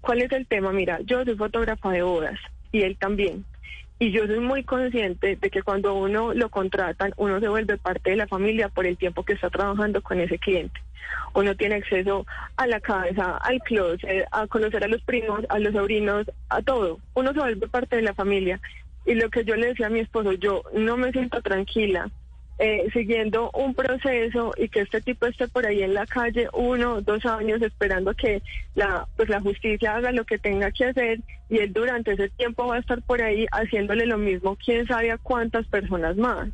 ¿Cuál 0.00 0.22
es 0.22 0.32
el 0.32 0.46
tema? 0.46 0.72
Mira, 0.72 0.98
yo 1.04 1.24
soy 1.24 1.36
fotógrafa 1.36 1.90
de 1.90 2.02
bodas 2.02 2.38
y 2.72 2.82
él 2.82 2.96
también. 2.98 3.44
Y 4.02 4.10
yo 4.10 4.26
soy 4.26 4.40
muy 4.40 4.64
consciente 4.64 5.36
de 5.36 5.48
que 5.48 5.62
cuando 5.62 5.94
uno 5.94 6.34
lo 6.34 6.48
contratan, 6.48 7.14
uno 7.18 7.38
se 7.38 7.46
vuelve 7.46 7.78
parte 7.78 8.10
de 8.10 8.16
la 8.16 8.26
familia 8.26 8.68
por 8.68 8.84
el 8.84 8.96
tiempo 8.96 9.24
que 9.24 9.34
está 9.34 9.48
trabajando 9.48 10.02
con 10.02 10.18
ese 10.18 10.40
cliente. 10.40 10.80
Uno 11.34 11.54
tiene 11.54 11.76
acceso 11.76 12.26
a 12.56 12.66
la 12.66 12.80
casa, 12.80 13.36
al 13.36 13.60
closet, 13.60 14.26
a 14.32 14.48
conocer 14.48 14.82
a 14.82 14.88
los 14.88 15.04
primos, 15.04 15.44
a 15.48 15.60
los 15.60 15.72
sobrinos, 15.72 16.26
a 16.48 16.62
todo. 16.62 16.98
Uno 17.14 17.32
se 17.32 17.38
vuelve 17.38 17.68
parte 17.68 17.94
de 17.94 18.02
la 18.02 18.12
familia. 18.12 18.60
Y 19.06 19.14
lo 19.14 19.30
que 19.30 19.44
yo 19.44 19.54
le 19.54 19.68
decía 19.68 19.86
a 19.86 19.90
mi 19.90 20.00
esposo, 20.00 20.32
yo 20.32 20.64
no 20.74 20.96
me 20.96 21.12
siento 21.12 21.40
tranquila 21.40 22.10
eh, 22.64 22.88
siguiendo 22.92 23.50
un 23.54 23.74
proceso 23.74 24.52
y 24.56 24.68
que 24.68 24.82
este 24.82 25.00
tipo 25.00 25.26
esté 25.26 25.48
por 25.48 25.66
ahí 25.66 25.82
en 25.82 25.94
la 25.94 26.06
calle 26.06 26.48
uno, 26.52 27.00
dos 27.00 27.26
años 27.26 27.60
esperando 27.60 28.14
que 28.14 28.40
la, 28.76 29.08
pues 29.16 29.28
la 29.28 29.40
justicia 29.40 29.96
haga 29.96 30.12
lo 30.12 30.24
que 30.24 30.38
tenga 30.38 30.70
que 30.70 30.84
hacer 30.84 31.18
y 31.48 31.58
él 31.58 31.72
durante 31.72 32.12
ese 32.12 32.28
tiempo 32.28 32.68
va 32.68 32.76
a 32.76 32.78
estar 32.78 33.02
por 33.02 33.20
ahí 33.20 33.46
haciéndole 33.50 34.06
lo 34.06 34.16
mismo, 34.16 34.56
quién 34.64 34.86
sabe 34.86 35.10
a 35.10 35.18
cuántas 35.18 35.66
personas 35.66 36.16
más. 36.16 36.50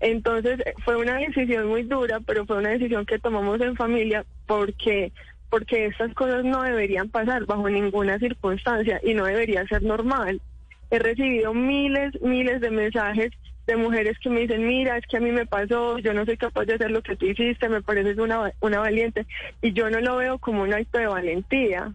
Entonces 0.00 0.58
eh, 0.66 0.74
fue 0.84 0.96
una 0.96 1.14
decisión 1.18 1.68
muy 1.68 1.84
dura, 1.84 2.18
pero 2.18 2.44
fue 2.44 2.58
una 2.58 2.70
decisión 2.70 3.06
que 3.06 3.20
tomamos 3.20 3.60
en 3.60 3.76
familia 3.76 4.26
porque 4.48 5.12
porque 5.48 5.86
estas 5.86 6.12
cosas 6.14 6.44
no 6.44 6.60
deberían 6.60 7.08
pasar 7.08 7.46
bajo 7.46 7.70
ninguna 7.70 8.18
circunstancia 8.18 8.98
y 9.04 9.14
no 9.14 9.26
debería 9.26 9.64
ser 9.68 9.84
normal. 9.84 10.40
he 10.90 10.98
recibido 10.98 11.54
miles, 11.54 12.20
miles 12.20 12.60
de 12.60 12.70
mensajes 12.72 13.32
de 13.66 13.76
mujeres 13.76 14.18
que 14.18 14.30
me 14.30 14.40
dicen, 14.40 14.66
mira, 14.66 14.96
es 14.96 15.06
que 15.06 15.16
a 15.16 15.20
mí 15.20 15.30
me 15.30 15.46
pasó, 15.46 15.98
yo 15.98 16.12
no 16.12 16.24
soy 16.24 16.36
capaz 16.36 16.64
de 16.64 16.74
hacer 16.74 16.90
lo 16.90 17.02
que 17.02 17.16
tú 17.16 17.26
hiciste, 17.26 17.68
me 17.68 17.82
pareces 17.82 18.18
una, 18.18 18.52
una 18.60 18.80
valiente. 18.80 19.26
Y 19.60 19.72
yo 19.72 19.88
no 19.90 20.00
lo 20.00 20.16
veo 20.16 20.38
como 20.38 20.62
un 20.62 20.74
acto 20.74 20.98
de 20.98 21.06
valentía. 21.06 21.92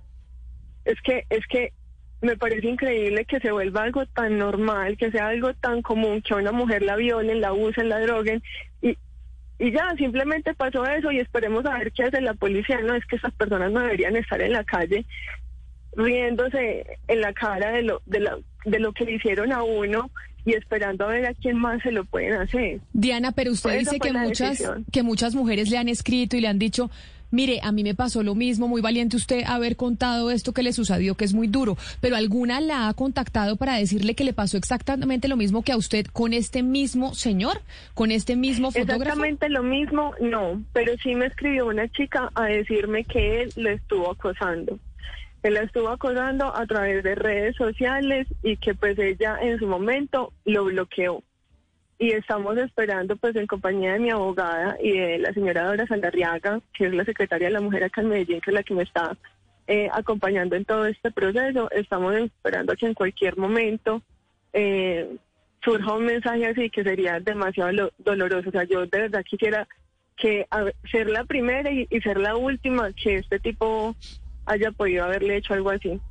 Es 0.86 1.02
que, 1.02 1.26
es 1.30 1.46
que 1.48 1.74
me 2.22 2.38
parece 2.38 2.68
increíble 2.68 3.26
que 3.26 3.40
se 3.40 3.52
vuelva 3.52 3.84
algo 3.84 4.06
tan 4.06 4.38
normal, 4.38 4.98
que 4.98 5.12
sea 5.12 5.28
algo 5.28 5.54
tan 5.54 5.82
común, 5.82 6.22
que 6.22 6.34
a 6.34 6.38
una 6.38 6.52
mujer 6.52 6.82
la 6.82 6.96
violen, 6.96 7.42
la 7.42 7.54
usen, 7.54 7.90
la 7.90 8.00
droguen. 8.00 8.42
Y, 8.82 8.98
y 9.60 9.72
ya, 9.72 9.94
simplemente 9.98 10.54
pasó 10.54 10.86
eso 10.86 11.12
y 11.12 11.20
esperemos 11.20 11.66
a 11.66 11.78
ver 11.78 11.92
qué 11.92 12.04
hace 12.04 12.22
la 12.22 12.34
policía. 12.34 12.80
No, 12.82 12.96
es 12.96 13.06
que 13.06 13.18
esas 13.18 13.34
personas 13.34 13.72
no 13.72 13.82
deberían 13.82 14.16
estar 14.16 14.42
en 14.42 14.54
la 14.54 14.64
calle 14.64 15.06
riéndose 15.98 17.00
en 17.08 17.22
la 17.22 17.34
cara 17.34 17.72
de 17.72 17.82
lo, 17.82 18.02
de, 18.06 18.20
la, 18.20 18.38
de 18.66 18.80
lo 18.80 18.94
que 18.94 19.04
le 19.06 19.14
hicieron 19.14 19.52
a 19.52 19.64
uno 19.64 20.12
y 20.48 20.54
esperando 20.54 21.04
a 21.04 21.10
ver 21.10 21.26
a 21.26 21.34
quién 21.34 21.58
más 21.60 21.84
se 21.84 21.92
lo 21.92 22.06
pueden 22.06 22.36
hacer. 22.36 22.80
Diana, 22.94 23.34
pero 23.34 23.52
usted 23.52 23.80
dice 23.80 24.00
que 24.00 24.14
muchas, 24.14 24.64
que 24.94 25.04
muchas 25.04 25.36
mujeres 25.36 25.70
le 25.70 25.78
han 25.78 25.90
escrito 25.90 26.38
y 26.38 26.42
le 26.42 26.48
han 26.48 26.58
dicho, 26.58 26.90
mire, 27.32 27.60
a 27.64 27.74
mí 27.74 27.84
me 27.84 27.96
pasó 27.96 28.24
lo 28.24 28.34
mismo, 28.34 28.70
muy 28.70 28.80
valiente 28.80 29.18
usted 29.18 29.44
haber 29.46 29.76
contado 29.76 30.32
esto 30.32 30.54
que 30.54 30.64
le 30.64 30.72
sucedió, 30.72 31.16
que 31.16 31.26
es 31.26 31.34
muy 31.34 31.48
duro, 31.48 31.78
pero 32.00 32.16
alguna 32.16 32.62
la 32.62 32.88
ha 32.88 32.94
contactado 32.94 33.58
para 33.58 33.76
decirle 33.76 34.16
que 34.16 34.24
le 34.24 34.32
pasó 34.32 34.56
exactamente 34.56 35.28
lo 35.28 35.36
mismo 35.36 35.64
que 35.64 35.74
a 35.74 35.78
usted 35.78 36.06
con 36.06 36.32
este 36.32 36.64
mismo 36.64 37.14
señor, 37.14 37.60
con 37.94 38.12
este 38.12 38.38
mismo 38.38 38.72
fotógrafo. 38.72 39.02
Exactamente 39.02 39.50
lo 39.50 39.64
mismo, 39.64 40.14
no, 40.22 40.64
pero 40.72 40.94
sí 41.04 41.14
me 41.14 41.26
escribió 41.26 41.68
una 41.68 41.90
chica 41.90 42.32
a 42.36 42.46
decirme 42.46 43.04
que 43.04 43.42
él 43.42 43.52
le 43.58 43.74
estuvo 43.74 44.10
acosando. 44.10 44.80
Él 45.44 45.54
la 45.54 45.62
estuvo 45.62 45.90
acosando 45.90 46.56
a 46.56 46.66
través 46.66 47.04
de 47.04 47.16
redes 47.16 47.56
sociales 47.56 48.28
y 48.44 48.58
que 48.58 48.74
pues 48.74 48.98
ella 48.98 49.38
en 49.42 49.60
su 49.60 49.68
momento 49.68 50.34
lo 50.46 50.66
bloqueó. 50.66 51.24
Y 52.00 52.12
estamos 52.12 52.58
esperando 52.58 53.16
pues 53.16 53.36
en 53.36 53.48
compañía 53.48 53.94
de 53.94 54.00
mi 54.00 54.10
abogada 54.10 54.78
y 54.82 54.92
de 54.92 55.20
la 55.20 55.34
señora 55.34 55.66
Dora 55.66 55.88
Sandarriaga, 55.88 56.60
que 56.74 56.88
es 56.88 56.94
la 56.94 57.06
secretaria 57.06 57.48
de 57.48 57.54
la 57.54 57.62
mujer 57.62 57.84
acá 57.84 58.02
en 58.02 58.10
Medellín, 58.10 58.42
que 58.42 58.52
es 58.52 58.54
la 58.54 58.64
que 58.64 58.74
me 58.74 58.84
está 58.84 59.18
eh, 59.68 59.90
acompañando 59.92 60.56
en 60.56 60.66
todo 60.66 60.86
este 60.86 61.12
proceso. 61.12 61.72
Estamos 61.72 62.16
esperando 62.16 62.76
que 62.76 62.86
en 62.86 62.94
cualquier 62.94 63.38
momento 63.38 64.02
eh, 64.54 65.18
surja 65.64 65.94
un 65.94 66.06
mensaje 66.06 66.46
así 66.46 66.70
que 66.70 66.84
sería 66.84 67.20
demasiado 67.20 67.92
doloroso. 67.98 68.50
O 68.50 68.52
sea, 68.52 68.64
yo 68.64 68.82
de 68.86 69.02
verdad 69.02 69.24
quisiera 69.24 69.68
que 70.18 70.48
ser 70.92 71.10
la 71.10 71.26
primera 71.26 71.72
y 71.72 71.86
ser 72.02 72.18
la 72.18 72.36
última 72.36 72.92
que 72.94 73.16
este 73.16 73.40
tipo 73.40 73.96
haya 74.48 74.72
podido 74.72 75.04
haberle 75.04 75.38
hecho 75.38 75.54
algo 75.54 75.70
así. 75.70 76.02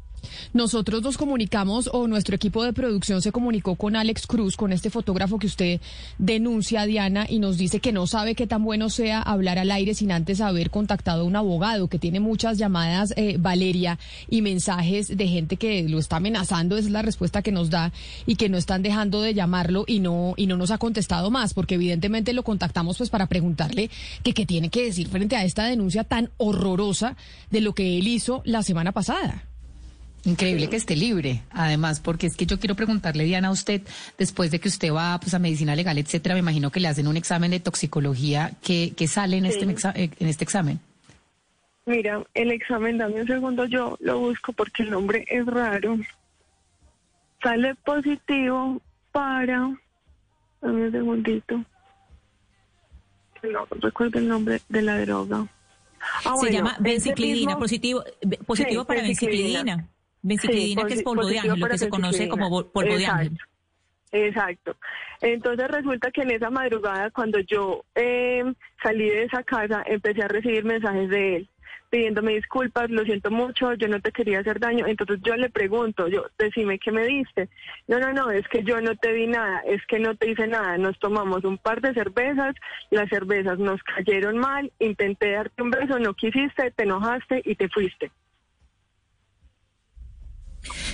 Nosotros 0.53 1.03
nos 1.03 1.19
comunicamos 1.19 1.91
o 1.93 2.07
nuestro 2.09 2.37
equipo 2.37 2.65
de 2.65 2.73
producción 2.73 3.23
se 3.23 3.33
comunicó 3.33 3.77
con 3.77 3.97
Alex 3.97 4.27
Cruz, 4.27 4.57
con 4.57 4.73
este 4.73 4.91
fotógrafo 4.91 5.39
que 5.39 5.47
usted 5.47 5.81
denuncia, 6.19 6.87
Diana, 6.87 7.27
y 7.29 7.39
nos 7.39 7.59
dice 7.59 7.81
que 7.81 7.93
no 7.93 8.07
sabe 8.07 8.35
qué 8.35 8.47
tan 8.47 8.65
bueno 8.65 8.91
sea 8.91 9.23
hablar 9.23 9.59
al 9.59 9.71
aire 9.71 9.95
sin 9.95 10.13
antes 10.13 10.41
haber 10.41 10.71
contactado 10.71 11.23
a 11.23 11.25
un 11.25 11.37
abogado, 11.37 11.89
que 11.89 11.99
tiene 11.99 12.21
muchas 12.21 12.59
llamadas, 12.59 13.13
eh, 13.17 13.37
Valeria, 13.39 13.99
y 14.29 14.43
mensajes 14.43 15.17
de 15.17 15.29
gente 15.29 15.57
que 15.57 15.89
lo 15.89 15.99
está 15.99 16.17
amenazando, 16.17 16.77
esa 16.77 16.87
es 16.87 16.93
la 16.93 17.03
respuesta 17.03 17.43
que 17.43 17.53
nos 17.53 17.71
da, 17.71 17.93
y 18.27 18.37
que 18.37 18.49
no 18.49 18.57
están 18.57 18.83
dejando 18.83 19.21
de 19.21 19.35
llamarlo 19.35 19.85
y 19.87 20.01
no, 20.01 20.35
y 20.37 20.47
no 20.47 20.57
nos 20.57 20.71
ha 20.71 20.79
contestado 20.79 21.31
más, 21.31 21.55
porque 21.55 21.77
evidentemente 21.77 22.33
lo 22.33 22.43
contactamos 22.43 22.99
pues 22.99 23.11
para 23.11 23.27
preguntarle 23.27 23.91
que 24.23 24.35
qué 24.35 24.47
tiene 24.47 24.69
que 24.69 24.85
decir 24.85 25.09
frente 25.09 25.37
a 25.37 25.45
esta 25.45 25.65
denuncia 25.65 26.05
tan 26.05 26.31
horrorosa 26.37 27.17
de 27.51 27.61
lo 27.61 27.75
que 27.75 27.99
él 27.99 28.09
hizo 28.09 28.43
la 28.45 28.63
semana 28.63 28.93
pasada. 28.93 29.45
Increíble 30.27 30.69
que 30.69 30.75
esté 30.75 30.97
libre, 30.97 31.43
además, 31.51 32.01
porque 32.01 32.27
es 32.27 32.37
que 32.37 32.47
yo 32.47 32.59
quiero 32.59 32.75
preguntarle, 32.75 33.23
Diana, 33.23 33.49
a 33.49 33.53
usted, 33.53 33.83
después 34.19 34.51
de 34.51 34.59
que 34.59 34.67
usted 34.67 34.93
va 34.93 35.21
pues, 35.21 35.35
a 35.35 35.39
medicina 35.39 35.77
legal, 35.77 35.97
etcétera, 35.99 36.35
me 36.35 36.41
imagino 36.41 36.73
que 36.73 36.81
le 36.81 36.89
hacen 36.89 37.07
un 37.07 37.17
examen 37.17 37.53
de 37.53 37.61
toxicología. 37.61 38.51
¿Qué, 38.61 38.93
sale 39.07 39.37
en, 39.37 39.47
este, 39.47 39.65
eh, 39.95 40.11
en 40.19 40.27
este 40.27 40.43
examen? 40.43 40.81
Mira, 41.85 42.25
el 42.35 42.51
examen, 42.51 42.99
dame 42.99 43.21
un 43.21 43.27
segundo, 43.29 43.67
yo 43.67 43.97
lo 44.01 44.19
busco 44.19 44.53
porque 44.53 44.83
el 44.83 44.91
nombre 44.91 45.25
es 45.29 45.47
raro. 45.47 45.97
Sale 47.41 47.77
positivo 47.77 48.83
para. 49.13 49.79
Dame 50.61 50.87
un 50.87 50.93
segundito. 50.93 51.65
No 53.45 53.65
recuerdo 53.81 54.19
el 54.19 54.27
nombre 54.27 54.61
de 54.69 54.83
la 54.83 55.01
droga. 55.01 55.47
Ah, 56.25 56.35
Se 56.41 56.51
llama 56.51 56.77
benciclidina, 56.81 57.57
positivo, 57.57 58.03
positivo 58.45 58.85
para 58.85 59.03
benciclidina. 59.03 59.89
Benciclidina, 60.27 60.85
que 60.87 60.95
es 60.95 61.03
polvo 61.03 61.27
de 61.27 61.39
ángel, 61.39 61.61
lo 61.61 61.69
que 61.69 61.79
se 61.79 61.89
conoce 61.89 62.29
como 62.29 62.65
polvo 62.71 62.97
de 62.97 63.07
ángel. 63.07 63.39
Exacto. 64.13 64.77
Entonces 65.21 65.69
resulta 65.69 66.11
que 66.11 66.23
en 66.23 66.31
esa 66.31 66.51
madrugada, 66.51 67.11
cuando 67.11 67.39
yo 67.41 67.85
eh, 67.95 68.45
salí 68.83 69.09
de 69.09 69.25
esa 69.25 69.43
casa, 69.43 69.83
empecé 69.87 70.23
a 70.23 70.29
recibir 70.29 70.65
mensajes 70.65 71.09
de 71.11 71.37
él 71.37 71.49
pidiéndome 71.91 72.35
disculpas, 72.35 72.91
lo 72.91 73.05
siento 73.05 73.31
mucho, 73.31 73.75
yo 73.75 73.89
no 73.89 74.01
te 74.01 74.13
quería 74.13 74.41
hacer 74.41 74.61
daño. 74.61 74.87
Entonces 74.87 75.19
yo 75.23 75.37
le 75.37 75.51
pregunto, 75.51 76.09
yo, 76.09 76.27
decime 76.39 76.79
qué 76.79 76.93
me 76.93 77.07
diste. 77.07 77.49
No, 77.87 77.99
no, 77.99 78.13
no, 78.13 78.31
es 78.31 78.47
que 78.49 78.63
yo 78.63 78.81
no 78.81 78.97
te 78.97 79.13
di 79.13 79.27
nada, 79.27 79.61
es 79.61 79.85
que 79.87 79.99
no 79.99 80.15
te 80.15 80.31
hice 80.31 80.47
nada. 80.47 80.79
Nos 80.79 80.99
tomamos 80.99 81.45
un 81.45 81.59
par 81.59 81.81
de 81.81 81.95
cervezas, 81.95 82.55
las 82.91 83.09
cervezas 83.09 83.59
nos 83.59 83.83
cayeron 83.83 84.39
mal, 84.39 84.71
intenté 84.79 85.33
darte 85.33 85.63
un 85.63 85.71
beso, 85.71 85.99
no 85.99 86.15
quisiste, 86.15 86.71
te 86.73 86.83
enojaste 86.83 87.43
y 87.45 87.55
te 87.55 87.69
fuiste. 87.69 88.11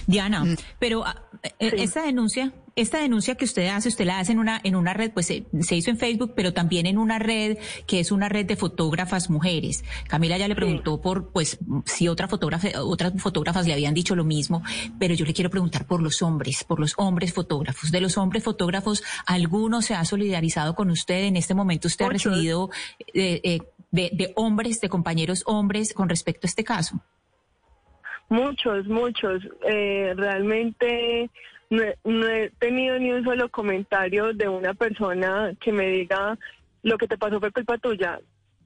Diana, 0.07 0.45
mm. 0.45 0.57
pero 0.79 1.05
ah, 1.05 1.23
eh, 1.59 1.73
esta 1.79 2.03
denuncia, 2.03 2.53
esta 2.77 3.01
denuncia 3.01 3.35
que 3.35 3.45
usted 3.45 3.67
hace, 3.69 3.89
usted 3.89 4.05
la 4.05 4.19
hace 4.19 4.33
en 4.33 4.39
una 4.39 4.61
en 4.63 4.77
una 4.77 4.95
red, 4.95 5.11
pues 5.13 5.27
se, 5.27 5.45
hizo 5.77 5.91
en 5.91 5.99
Facebook, 5.99 6.35
pero 6.37 6.53
también 6.53 6.87
en 6.87 6.99
una 6.99 7.19
red 7.19 7.59
que 7.87 8.01
es 8.01 8.13
una 8.13 8.29
red 8.29 8.47
de 8.47 8.57
fotógrafas 8.57 9.29
mujeres. 9.29 9.85
Camila 10.09 10.39
ya 10.39 10.49
le 10.49 10.55
preguntó 10.55 11.01
por, 11.01 11.31
pues, 11.31 11.59
si 11.85 12.09
otra 12.09 12.29
fotógrafa, 12.29 12.69
otras 12.83 13.13
fotógrafas 13.21 13.67
le 13.67 13.73
habían 13.73 13.95
dicho 13.95 14.15
lo 14.15 14.25
mismo, 14.25 14.63
pero 14.99 15.15
yo 15.15 15.25
le 15.25 15.35
quiero 15.35 15.51
preguntar 15.51 15.87
por 15.87 16.03
los 16.03 16.23
hombres, 16.23 16.65
por 16.65 16.79
los 16.79 16.95
hombres 16.97 17.33
fotógrafos. 17.33 17.91
De 17.91 18.01
los 18.01 18.17
hombres 18.17 18.45
fotógrafos, 18.45 19.03
¿alguno 19.27 19.83
se 19.83 19.95
ha 19.95 20.05
solidarizado 20.05 20.75
con 20.75 20.91
usted? 20.91 21.25
En 21.25 21.37
este 21.37 21.55
momento 21.55 21.89
usted 21.89 22.05
ha 22.05 22.11
recibido 22.11 22.71
eh, 23.15 23.41
eh, 23.43 23.61
de, 23.91 24.11
de 24.13 24.33
hombres, 24.37 24.81
de 24.81 24.89
compañeros 24.89 25.43
hombres 25.47 25.93
con 25.93 26.09
respecto 26.09 26.47
a 26.47 26.49
este 26.49 26.65
caso. 26.65 27.03
Muchos, 28.33 28.87
muchos. 28.87 29.43
Eh, 29.63 30.15
realmente 30.17 31.29
no 31.69 32.27
he, 32.29 32.51
tenido 32.59 32.99
ni 32.99 33.13
un 33.13 33.23
solo 33.25 33.51
comentario 33.51 34.33
de 34.33 34.49
una 34.49 34.73
persona 34.73 35.53
que 35.61 35.71
me 35.71 35.89
diga 35.89 36.39
lo 36.83 36.97
que 36.97 37.07
te 37.07 37.19
pasó 37.19 37.39
fue 37.41 37.53
culpa 37.53 37.77
tuya. 37.77 38.21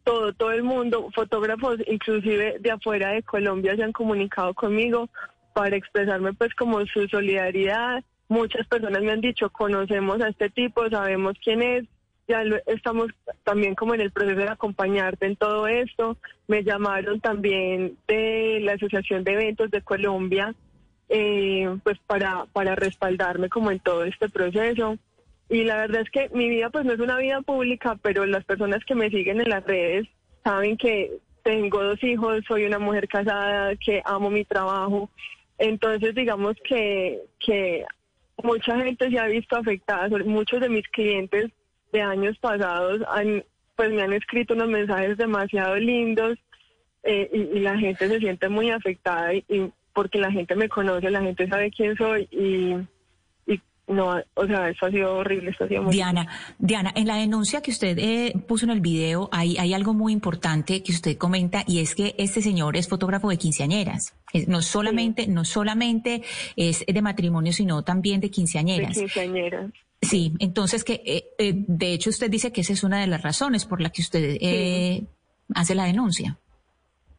Todo, 0.04 0.32
todo 0.34 0.52
el 0.52 0.62
mundo, 0.62 1.08
fotógrafos 1.12 1.78
inclusive 1.88 2.58
de 2.60 2.70
afuera 2.70 3.10
de 3.10 3.24
Colombia 3.24 3.74
se 3.74 3.82
han 3.82 3.90
comunicado 3.90 4.54
conmigo 4.54 5.08
para 5.52 5.74
expresarme 5.74 6.32
pues 6.32 6.54
como 6.54 6.86
su 6.86 7.08
solidaridad. 7.08 8.04
Muchas 8.28 8.68
personas 8.68 9.02
me 9.02 9.10
han 9.10 9.20
dicho, 9.20 9.50
conocemos 9.50 10.20
a 10.20 10.28
este 10.28 10.48
tipo, 10.48 10.88
sabemos 10.88 11.34
quién 11.42 11.60
es, 11.60 11.84
ya 12.28 12.42
estamos 12.66 13.10
también 13.44 13.74
como 13.74 13.94
en 13.94 14.00
el 14.00 14.10
proceso 14.10 14.40
de 14.40 14.48
acompañarte 14.48 15.26
en 15.26 15.36
todo 15.36 15.68
esto. 15.68 16.16
Me 16.48 16.64
llamaron 16.64 17.20
también 17.20 17.96
de 18.08 18.60
la 18.62 18.72
Asociación 18.72 19.24
de 19.24 19.32
Eventos 19.32 19.70
de 19.70 19.82
Colombia, 19.82 20.54
eh, 21.08 21.76
pues 21.84 21.98
para, 22.06 22.46
para 22.52 22.74
respaldarme 22.74 23.48
como 23.48 23.70
en 23.70 23.78
todo 23.78 24.04
este 24.04 24.28
proceso. 24.28 24.98
Y 25.48 25.62
la 25.62 25.76
verdad 25.76 26.02
es 26.02 26.10
que 26.10 26.28
mi 26.36 26.48
vida 26.48 26.70
pues 26.70 26.84
no 26.84 26.92
es 26.92 27.00
una 27.00 27.18
vida 27.18 27.40
pública, 27.42 27.96
pero 28.02 28.26
las 28.26 28.44
personas 28.44 28.84
que 28.84 28.96
me 28.96 29.10
siguen 29.10 29.40
en 29.40 29.48
las 29.48 29.64
redes 29.64 30.08
saben 30.42 30.76
que 30.76 31.12
tengo 31.44 31.82
dos 31.82 32.02
hijos, 32.02 32.40
soy 32.48 32.64
una 32.64 32.80
mujer 32.80 33.06
casada, 33.06 33.76
que 33.76 34.02
amo 34.04 34.30
mi 34.30 34.44
trabajo. 34.44 35.10
Entonces 35.58 36.14
digamos 36.16 36.56
que, 36.68 37.20
que 37.38 37.84
mucha 38.42 38.76
gente 38.80 39.08
se 39.08 39.18
ha 39.18 39.26
visto 39.26 39.56
afectada, 39.56 40.08
muchos 40.24 40.60
de 40.60 40.68
mis 40.68 40.86
clientes 40.88 41.52
de 41.96 42.02
años 42.02 42.36
pasados 42.38 43.00
han, 43.08 43.42
pues 43.74 43.90
me 43.90 44.02
han 44.02 44.12
escrito 44.12 44.54
unos 44.54 44.68
mensajes 44.68 45.16
demasiado 45.16 45.76
lindos 45.76 46.38
eh, 47.02 47.30
y, 47.32 47.60
la 47.60 47.78
gente 47.78 48.08
se 48.08 48.18
siente 48.18 48.48
muy 48.48 48.70
afectada 48.70 49.32
y, 49.32 49.72
porque 49.94 50.18
la 50.18 50.30
gente 50.30 50.54
me 50.56 50.68
conoce, 50.68 51.10
la 51.10 51.22
gente 51.22 51.48
sabe 51.48 51.70
quién 51.70 51.96
soy 51.96 52.28
y, 52.30 52.74
y 53.50 53.60
no, 53.86 54.20
o 54.34 54.46
sea, 54.46 54.68
eso 54.68 54.86
ha 54.86 54.90
sido 54.90 55.16
horrible, 55.16 55.50
esto 55.50 55.64
ha 55.64 55.68
sido 55.68 55.84
muy 55.84 55.92
Diana, 55.94 56.28
Diana, 56.58 56.92
en 56.94 57.06
la 57.06 57.16
denuncia 57.16 57.62
que 57.62 57.70
usted 57.70 57.96
eh, 57.98 58.34
puso 58.46 58.66
en 58.66 58.72
el 58.72 58.80
video 58.80 59.30
hay, 59.32 59.56
hay 59.56 59.72
algo 59.72 59.94
muy 59.94 60.12
importante 60.12 60.82
que 60.82 60.92
usted 60.92 61.16
comenta 61.16 61.64
y 61.66 61.80
es 61.80 61.94
que 61.94 62.14
este 62.18 62.42
señor 62.42 62.76
es 62.76 62.88
fotógrafo 62.88 63.30
de 63.30 63.38
quinceañeras. 63.38 64.14
no 64.48 64.60
solamente, 64.60 65.28
no 65.28 65.46
solamente 65.46 66.22
es 66.56 66.84
de 66.86 67.02
matrimonio, 67.02 67.54
sino 67.54 67.82
también 67.82 68.20
de 68.20 68.30
quinceañeras. 68.30 68.94
De 68.94 69.00
quinceañeras. 69.00 69.70
Sí, 70.06 70.32
entonces 70.38 70.84
que 70.84 71.02
eh, 71.04 71.24
eh, 71.38 71.52
de 71.54 71.92
hecho 71.92 72.10
usted 72.10 72.30
dice 72.30 72.52
que 72.52 72.60
esa 72.60 72.72
es 72.72 72.84
una 72.84 73.00
de 73.00 73.08
las 73.08 73.22
razones 73.22 73.64
por 73.64 73.80
la 73.80 73.90
que 73.90 74.02
usted 74.02 74.36
eh, 74.40 75.02
hace 75.54 75.74
la 75.74 75.84
denuncia. 75.84 76.38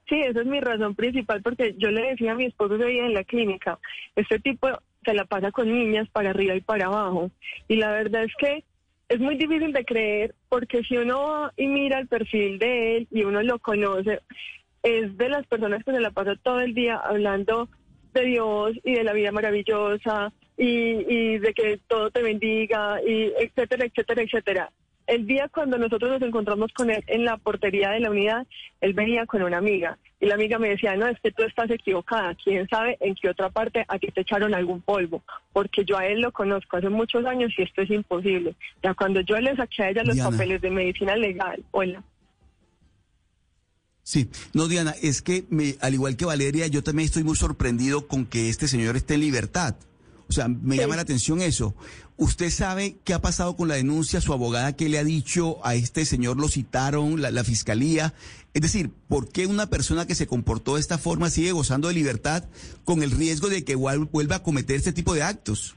Sí, 0.08 0.22
esa 0.22 0.40
es 0.40 0.46
mi 0.46 0.62
razón 0.62 0.96
principal 0.96 1.42
porque 1.42 1.76
yo 1.78 1.92
le 1.92 2.10
decía 2.10 2.32
a 2.32 2.36
mi 2.36 2.46
esposo 2.46 2.76
ese 2.76 2.86
día 2.86 3.06
en 3.06 3.14
la 3.14 3.26
clínica, 3.26 3.78
este 4.16 4.40
tipo 4.40 4.70
se 5.04 5.14
la 5.14 5.26
pasa 5.26 5.52
con 5.52 5.68
niñas 5.68 6.08
para 6.10 6.30
arriba 6.30 6.56
y 6.56 6.62
para 6.62 6.86
abajo. 6.86 7.30
Y 7.68 7.76
la 7.76 7.92
verdad 7.92 8.24
es 8.24 8.32
que 8.40 8.64
es 9.10 9.20
muy 9.20 9.36
difícil 9.36 9.74
de 9.74 9.84
creer 9.84 10.36
porque 10.48 10.82
si 10.84 10.96
uno 10.98 11.24
va 11.24 11.54
y 11.58 11.68
mira 11.68 12.00
el 12.00 12.08
perfil 12.08 12.58
de 12.58 12.98
él 12.98 13.08
y 13.12 13.24
uno 13.24 13.42
lo 13.42 13.60
conoce, 13.60 14.22
es 14.84 15.18
de 15.18 15.30
las 15.30 15.46
personas 15.48 15.84
que 15.84 15.92
se 15.92 16.00
la 16.00 16.12
pasa 16.12 16.36
todo 16.42 16.62
el 16.62 16.74
día 16.74 16.96
hablando 16.98 17.68
de 18.14 18.26
Dios 18.26 18.78
y 18.84 18.94
de 18.94 19.04
la 19.04 19.14
vida 19.14 19.32
maravillosa 19.32 20.32
y, 20.58 21.06
y 21.08 21.38
de 21.40 21.54
que 21.54 21.80
todo 21.88 22.10
te 22.10 22.22
bendiga 22.22 23.00
y 23.06 23.32
etcétera, 23.40 23.86
etcétera, 23.86 24.22
etcétera. 24.24 24.72
El 25.06 25.26
día 25.26 25.48
cuando 25.48 25.78
nosotros 25.78 26.12
nos 26.12 26.22
encontramos 26.22 26.74
con 26.74 26.90
él 26.90 27.02
en 27.08 27.24
la 27.24 27.38
portería 27.38 27.92
de 27.92 28.02
la 28.02 28.10
unidad, 28.10 28.46
él 28.82 28.94
venía 28.94 29.26
con 29.26 29.42
una 29.42 29.58
amiga 29.58 29.98
y 30.20 30.26
la 30.26 30.34
amiga 30.36 30.58
me 30.60 30.70
decía, 30.70 30.96
no, 30.96 31.08
es 31.08 31.20
que 31.22 31.32
tú 31.32 31.44
estás 31.44 31.70
equivocada, 31.70 32.36
quién 32.44 32.68
sabe 32.68 32.98
en 33.00 33.16
qué 33.16 33.30
otra 33.30 33.50
parte 33.50 33.86
aquí 33.88 34.08
te 34.08 34.22
echaron 34.22 34.54
algún 34.54 34.82
polvo, 34.82 35.24
porque 35.54 35.86
yo 35.86 35.98
a 35.98 36.08
él 36.08 36.22
lo 36.22 36.32
conozco 36.32 36.78
hace 36.78 36.90
muchos 36.90 37.24
años 37.26 37.54
y 37.58 37.62
esto 37.62 37.84
es 37.84 37.90
imposible. 37.92 38.56
Ya 38.84 38.94
cuando 38.96 39.22
yo 39.22 39.40
le 39.40 39.56
saqué 39.56 39.84
a 39.84 39.90
ella 39.92 40.04
los 40.04 40.16
Diana. 40.16 40.32
papeles 40.32 40.62
de 40.62 40.72
medicina 40.72 41.16
legal, 41.16 41.64
hola. 41.72 42.04
Sí, 44.02 44.30
no 44.54 44.68
Diana, 44.68 44.94
es 45.02 45.22
que 45.22 45.46
me, 45.50 45.76
al 45.82 45.94
igual 45.94 46.18
que 46.18 46.26
Valeria, 46.26 46.68
yo 46.68 46.82
también 46.82 47.06
estoy 47.06 47.24
muy 47.24 47.36
sorprendido 47.36 48.08
con 48.08 48.26
que 48.26 48.50
este 48.50 48.68
señor 48.68 48.96
esté 48.96 49.14
en 49.16 49.22
libertad. 49.22 49.76
O 50.30 50.34
sea, 50.34 50.48
me 50.48 50.76
Sí. 50.76 50.82
llama 50.82 50.96
la 50.98 51.02
atención 51.04 51.42
eso. 51.42 51.74
¿Usted 52.18 52.50
sabe 52.50 52.98
qué 53.04 53.14
ha 53.14 53.22
pasado 53.22 53.56
con 53.56 53.68
la 53.68 53.76
denuncia? 53.76 54.20
¿Su 54.22 54.34
abogada 54.34 54.76
qué 54.76 54.90
le 54.90 54.98
ha 54.98 55.04
dicho 55.04 55.66
a 55.66 55.76
este 55.76 56.04
señor? 56.06 56.38
¿Lo 56.38 56.48
citaron? 56.50 57.22
¿La, 57.22 57.32
la 57.32 57.44
fiscalía? 57.44 58.14
Es 58.54 58.62
decir, 58.62 58.90
¿por 59.08 59.30
qué 59.32 59.46
una 59.46 59.70
persona 59.70 60.08
que 60.08 60.16
se 60.16 60.28
comportó 60.28 60.76
de 60.76 60.82
esta 60.82 60.98
forma 60.98 61.30
sigue 61.30 61.52
gozando 61.52 61.88
de 61.88 61.94
libertad 61.94 62.44
con 62.84 63.04
el 63.04 63.12
riesgo 63.12 63.50
de 63.50 63.64
que 63.64 63.76
vuelva 63.76 64.36
a 64.38 64.44
cometer 64.44 64.76
este 64.76 64.94
tipo 64.94 65.14
de 65.14 65.24
actos? 65.24 65.76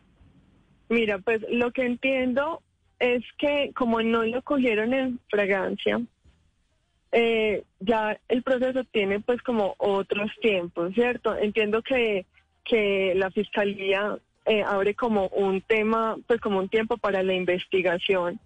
Mira, 0.88 1.18
pues 1.18 1.42
lo 1.50 1.70
que 1.72 1.84
entiendo 1.86 2.62
es 2.98 3.22
que 3.38 3.70
como 3.76 4.02
no 4.02 4.24
lo 4.24 4.42
cogieron 4.42 4.92
en 4.94 5.20
fragancia, 5.30 6.00
eh, 7.12 7.64
ya 7.80 8.18
el 8.28 8.42
proceso 8.42 8.84
tiene 8.92 9.20
pues 9.20 9.42
como 9.42 9.74
otros 9.78 10.30
tiempos, 10.40 10.94
¿cierto? 10.94 11.36
Entiendo 11.36 11.82
que, 11.82 12.26
que 12.64 13.12
la 13.16 13.30
fiscalía 13.30 14.16
eh, 14.46 14.62
abre 14.62 14.94
como 14.94 15.28
un 15.28 15.60
tema, 15.60 16.16
pues 16.26 16.40
como 16.40 16.58
un 16.58 16.68
tiempo 16.68 16.96
para 16.96 17.22
la 17.22 17.34
investigación. 17.34 18.38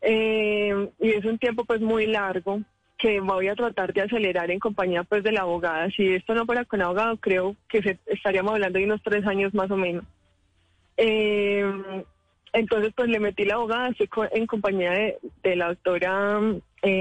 Eh, 0.00 0.88
y 1.00 1.10
es 1.10 1.24
un 1.24 1.38
tiempo 1.38 1.64
pues 1.64 1.80
muy 1.80 2.06
largo 2.06 2.60
que 2.98 3.20
voy 3.20 3.48
a 3.48 3.54
tratar 3.54 3.92
de 3.92 4.02
acelerar 4.02 4.50
en 4.50 4.58
compañía 4.58 5.02
pues 5.04 5.22
de 5.24 5.32
la 5.32 5.42
abogada. 5.42 5.90
Si 5.90 6.14
esto 6.14 6.34
no 6.34 6.46
fuera 6.46 6.64
con 6.64 6.82
abogado, 6.82 7.16
creo 7.18 7.56
que 7.68 7.82
se, 7.82 7.98
estaríamos 8.06 8.54
hablando 8.54 8.78
de 8.78 8.84
unos 8.84 9.02
tres 9.02 9.26
años 9.26 9.52
más 9.54 9.70
o 9.70 9.76
menos. 9.76 10.04
Eh, 10.96 11.64
entonces, 12.52 12.92
pues 12.94 13.08
le 13.08 13.18
metí 13.18 13.44
la 13.44 13.54
abogada, 13.54 13.88
estoy 13.88 14.06
co- 14.06 14.28
en 14.30 14.46
compañía 14.46 14.92
de, 15.42 15.56
la 15.56 15.68
doctora 15.68 16.40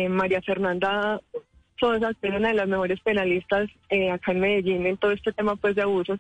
María 0.10 0.42
Fernanda 0.42 1.22
Sosa, 1.80 2.14
que 2.20 2.28
es 2.30 2.34
una 2.36 2.48
de 2.48 2.54
las 2.56 2.68
mejores 2.68 3.00
penalistas 3.02 3.70
acá 4.12 4.32
en 4.32 4.40
Medellín 4.40 4.86
en 4.88 4.98
todo 4.98 5.12
este 5.12 5.32
tema 5.32 5.56
pues 5.58 5.76
de 5.76 5.84
abusos. 5.84 6.20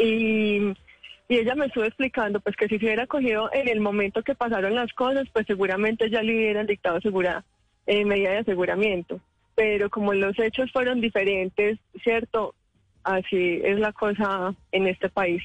Y, 0.00 0.74
y 1.28 1.38
ella 1.38 1.54
me 1.54 1.66
estuvo 1.66 1.84
explicando 1.84 2.40
pues 2.40 2.56
que 2.56 2.68
si 2.68 2.78
se 2.78 2.86
hubiera 2.86 3.06
cogido 3.06 3.50
en 3.52 3.68
el 3.68 3.80
momento 3.80 4.22
que 4.22 4.34
pasaron 4.34 4.74
las 4.74 4.92
cosas, 4.94 5.28
pues 5.32 5.46
seguramente 5.46 6.10
ya 6.10 6.22
le 6.22 6.34
hubieran 6.34 6.66
dictado 6.66 7.00
segura, 7.00 7.44
eh, 7.86 8.04
medida 8.04 8.30
de 8.30 8.38
aseguramiento. 8.38 9.20
Pero 9.54 9.90
como 9.90 10.14
los 10.14 10.38
hechos 10.38 10.72
fueron 10.72 11.00
diferentes, 11.00 11.78
¿cierto? 12.02 12.54
Así 13.04 13.60
es 13.62 13.78
la 13.78 13.92
cosa 13.92 14.54
en 14.72 14.86
este 14.86 15.08
país, 15.08 15.42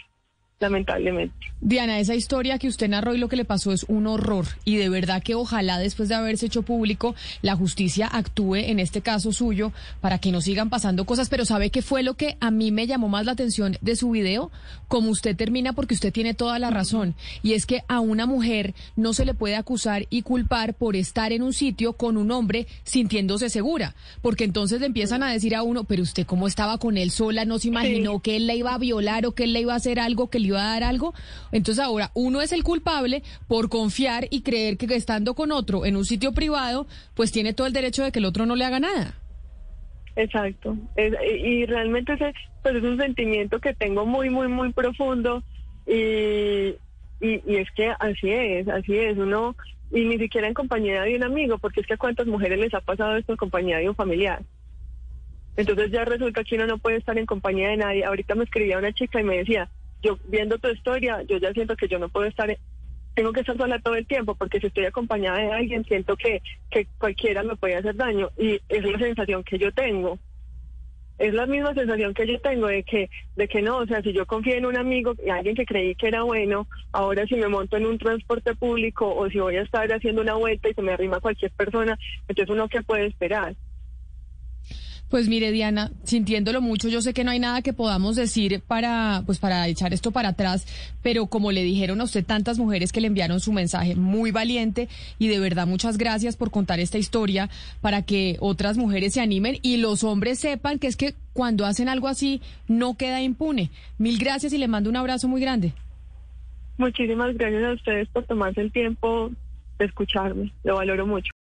lamentablemente. 0.60 1.34
Diana, 1.62 2.00
esa 2.00 2.16
historia 2.16 2.60
que 2.60 2.68
usted 2.68 2.88
narró 2.90 3.16
y 3.16 3.18
lo 3.18 3.28
que 3.28 3.36
le 3.36 3.46
pasó 3.46 3.72
es 3.72 3.84
un 3.88 4.08
horror 4.08 4.46
y 4.66 4.76
de 4.78 4.90
verdad 4.90 5.24
que 5.24 5.36
ojalá 5.36 5.80
después 5.80 6.10
de 6.10 6.16
haberse 6.16 6.46
hecho 6.46 6.62
público 6.64 7.16
la 7.42 7.56
justicia 7.56 8.08
actúe 8.08 8.56
en 8.56 8.80
este 8.80 9.02
caso 9.02 9.32
suyo 9.32 9.72
para 10.02 10.20
que 10.20 10.32
no 10.32 10.42
sigan 10.42 10.70
pasando 10.70 11.06
cosas, 11.06 11.30
pero 11.30 11.46
¿sabe 11.46 11.70
qué 11.72 11.82
fue 11.82 12.04
lo 12.04 12.16
que 12.16 12.38
a 12.40 12.52
mí 12.52 12.72
me 12.72 12.88
llamó 12.88 13.10
más 13.10 13.26
la 13.26 13.32
atención 13.32 13.78
de 13.82 13.96
su 13.96 14.12
video? 14.12 14.52
Como 14.88 15.10
usted 15.10 15.36
termina 15.36 15.74
porque 15.74 15.94
usted 15.96 16.14
tiene 16.14 16.34
toda 16.34 16.60
la 16.60 16.70
razón 16.70 17.16
y 17.42 17.54
es 17.54 17.66
que 17.66 17.84
a 17.88 18.00
una 18.00 18.26
mujer 18.26 18.76
no 18.96 19.14
se 19.14 19.26
le 19.26 19.34
puede 19.34 19.56
acusar 19.56 20.06
y 20.10 20.22
culpar 20.22 20.74
por 20.76 20.96
estar 20.96 21.32
en 21.32 21.42
un 21.42 21.54
sitio 21.54 21.94
con 21.94 22.18
un 22.18 22.32
hombre 22.32 22.68
sintiéndose 22.84 23.50
segura, 23.50 23.96
porque 24.22 24.44
entonces 24.44 24.80
le 24.80 24.86
empiezan 24.88 25.24
a 25.24 25.32
decir 25.32 25.56
a 25.56 25.64
uno, 25.64 25.84
pero 25.86 26.04
usted 26.04 26.26
cómo 26.26 26.48
estaba 26.48 26.78
con 26.78 26.98
él 26.98 27.12
sola, 27.12 27.46
no 27.46 27.60
se 27.60 27.70
imaginó 27.70 28.14
Sí. 28.16 28.20
que 28.24 28.36
él 28.36 28.48
la 28.48 28.54
iba 28.56 28.74
a 28.74 28.78
violar 28.78 29.26
o 29.26 29.32
que 29.34 29.46
él 29.46 29.54
le 29.54 29.62
iba 29.62 29.74
a 29.74 29.78
hacer 29.78 30.00
algo, 30.00 30.30
que 30.30 30.40
iba 30.46 30.62
a 30.62 30.74
dar 30.74 30.84
algo. 30.84 31.14
Entonces 31.52 31.84
ahora 31.84 32.12
uno 32.14 32.42
es 32.42 32.52
el 32.52 32.64
culpable 32.64 33.24
por 33.48 33.70
confiar 33.70 34.28
y 34.30 34.42
creer 34.42 34.78
que 34.78 34.94
estando 34.96 35.34
con 35.34 35.52
otro 35.52 35.86
en 35.86 35.96
un 35.96 36.06
sitio 36.06 36.34
privado, 36.34 36.88
pues 37.14 37.32
tiene 37.32 37.54
todo 37.54 37.68
el 37.68 37.74
derecho 37.74 38.04
de 38.04 38.12
que 38.12 38.20
el 38.20 38.26
otro 38.26 38.46
no 38.46 38.56
le 38.56 38.66
haga 38.66 38.80
nada. 38.80 39.16
Exacto. 40.16 40.78
Y 40.96 41.66
realmente 41.66 42.14
ese 42.14 42.34
pues 42.64 42.76
es 42.76 42.84
un 42.84 42.98
sentimiento 42.98 43.60
que 43.60 43.74
tengo 43.74 44.06
muy, 44.06 44.30
muy, 44.30 44.48
muy 44.48 44.72
profundo 44.74 45.44
y, 45.86 46.70
y, 47.20 47.42
y 47.46 47.56
es 47.58 47.70
que 47.76 47.90
así 48.00 48.30
es, 48.30 48.68
así 48.68 48.98
es. 48.98 49.18
Uno, 49.18 49.56
y 49.92 50.06
ni 50.06 50.18
siquiera 50.18 50.48
en 50.48 50.54
compañía 50.54 51.04
de 51.04 51.16
un 51.16 51.24
amigo, 51.24 51.58
porque 51.58 51.82
es 51.82 51.88
que 51.88 51.94
a 51.94 51.98
cuántas 51.98 52.28
mujeres 52.28 52.60
les 52.60 52.74
ha 52.74 52.82
pasado 52.82 53.18
esto 53.18 53.34
en 53.34 53.38
compañía 53.38 53.78
de 53.78 53.90
un 53.90 53.96
familiar. 53.96 54.42
Entonces 55.58 55.92
ya 55.92 56.04
resulta 56.06 56.44
que 56.44 56.56
uno 56.56 56.68
no 56.68 56.78
puede 56.78 56.98
estar 56.98 57.18
en 57.18 57.26
compañía 57.26 57.70
de 57.70 57.78
nadie. 57.78 58.04
Ahorita 58.04 58.36
me 58.36 58.44
escribía 58.44 58.78
una 58.78 58.94
chica 58.94 59.22
y 59.22 59.24
me 59.24 59.38
decía, 59.38 59.70
yo 60.06 60.20
viendo 60.28 60.58
tu 60.60 60.70
historia, 60.70 61.22
yo 61.24 61.38
ya 61.38 61.52
siento 61.54 61.76
que 61.76 61.88
yo 61.88 61.98
no 62.00 62.10
puedo 62.10 62.28
estar, 62.28 62.56
tengo 63.16 63.34
que 63.34 63.40
estar 63.40 63.58
sola 63.58 63.80
todo 63.80 63.96
el 63.96 64.06
tiempo, 64.06 64.36
porque 64.36 64.60
si 64.60 64.68
estoy 64.68 64.86
acompañada 64.86 65.40
de 65.40 65.52
alguien, 65.52 65.84
siento 65.86 66.16
que, 66.16 66.42
que 66.70 66.88
cualquiera 67.00 67.44
me 67.44 67.56
puede 67.56 67.76
hacer 67.76 67.96
daño. 67.96 68.30
Y 68.38 68.60
es 68.70 68.84
la 68.84 69.00
sensación 69.00 69.44
que 69.44 69.58
yo 69.58 69.72
tengo. 69.72 70.20
Es 71.18 71.34
la 71.34 71.46
misma 71.46 71.74
sensación 71.74 72.14
que 72.14 72.28
yo 72.28 72.40
tengo 72.42 72.68
de 72.68 72.84
que, 72.84 73.10
de 73.38 73.48
que 73.48 73.62
no, 73.62 73.78
o 73.78 73.86
sea, 73.86 74.02
si 74.02 74.12
yo 74.12 74.26
confío 74.26 74.56
en 74.56 74.66
un 74.66 74.78
amigo 74.78 75.14
y 75.26 75.30
alguien 75.30 75.56
que 75.56 75.66
creí 75.66 75.96
que 75.96 76.10
era 76.10 76.24
bueno, 76.24 76.68
ahora 76.92 77.26
si 77.26 77.36
me 77.36 77.48
monto 77.48 77.78
en 77.78 77.86
un 77.86 77.98
transporte 77.98 78.54
público 78.54 79.16
o 79.16 79.30
si 79.30 79.40
voy 79.40 79.56
a 79.56 79.62
estar 79.62 79.92
haciendo 79.94 80.22
una 80.22 80.36
vuelta 80.36 80.70
y 80.70 80.74
se 80.74 80.82
me 80.82 80.92
arrima 80.92 81.22
cualquier 81.22 81.52
persona, 81.52 81.98
entonces 82.28 82.54
uno 82.54 82.68
qué 82.68 82.84
puede 82.84 83.06
esperar. 83.06 83.56
Pues 85.10 85.30
mire, 85.30 85.52
Diana, 85.52 85.92
sintiéndolo 86.04 86.62
mucho, 86.62 86.90
yo 86.90 87.02
sé 87.02 87.14
que 87.14 87.24
no 87.24 87.30
hay 87.32 87.40
nada 87.40 87.62
que 87.62 87.74
podamos 87.74 88.16
decir 88.16 88.62
para, 88.66 89.22
pues 89.26 89.38
para 89.38 89.68
echar 89.68 89.94
esto 89.94 90.12
para 90.12 90.30
atrás, 90.30 90.66
pero 91.04 91.28
como 91.28 91.52
le 91.52 91.64
dijeron 91.64 92.02
a 92.02 92.06
usted 92.06 92.26
tantas 92.26 92.58
mujeres 92.58 92.92
que 92.92 93.02
le 93.02 93.08
enviaron 93.08 93.40
su 93.40 93.54
mensaje, 93.54 93.96
muy 93.96 94.32
valiente 94.32 94.90
y 95.20 95.28
de 95.28 95.40
verdad 95.40 95.68
muchas 95.68 96.00
gracias 96.00 96.36
por 96.36 96.50
contar 96.50 96.80
esta 96.80 96.98
historia 96.98 97.50
para 97.82 98.02
que 98.02 98.38
otras 98.40 98.78
mujeres 98.78 99.14
se 99.14 99.22
animen 99.22 99.60
y 99.62 99.78
los 99.78 100.04
hombres 100.04 100.40
sepan 100.40 100.80
que 100.80 100.88
es 100.88 100.96
que 100.96 101.14
cuando 101.34 101.66
hacen 101.66 101.88
algo 101.88 102.08
así 102.08 102.42
no 102.68 102.98
queda 102.98 103.22
impune. 103.22 103.70
Mil 104.00 104.18
gracias 104.18 104.54
y 104.54 104.58
le 104.58 104.68
mando 104.68 104.90
un 104.90 104.96
abrazo 104.96 105.28
muy 105.28 105.40
grande. 105.40 105.74
Muchísimas 106.78 107.38
gracias 107.38 107.64
a 107.64 107.74
ustedes 107.74 108.08
por 108.10 108.24
tomarse 108.26 108.60
el 108.60 108.72
tiempo 108.72 109.30
de 109.78 109.86
escucharme, 109.86 110.52
lo 110.64 110.76
valoro 110.76 111.06
mucho. 111.06 111.35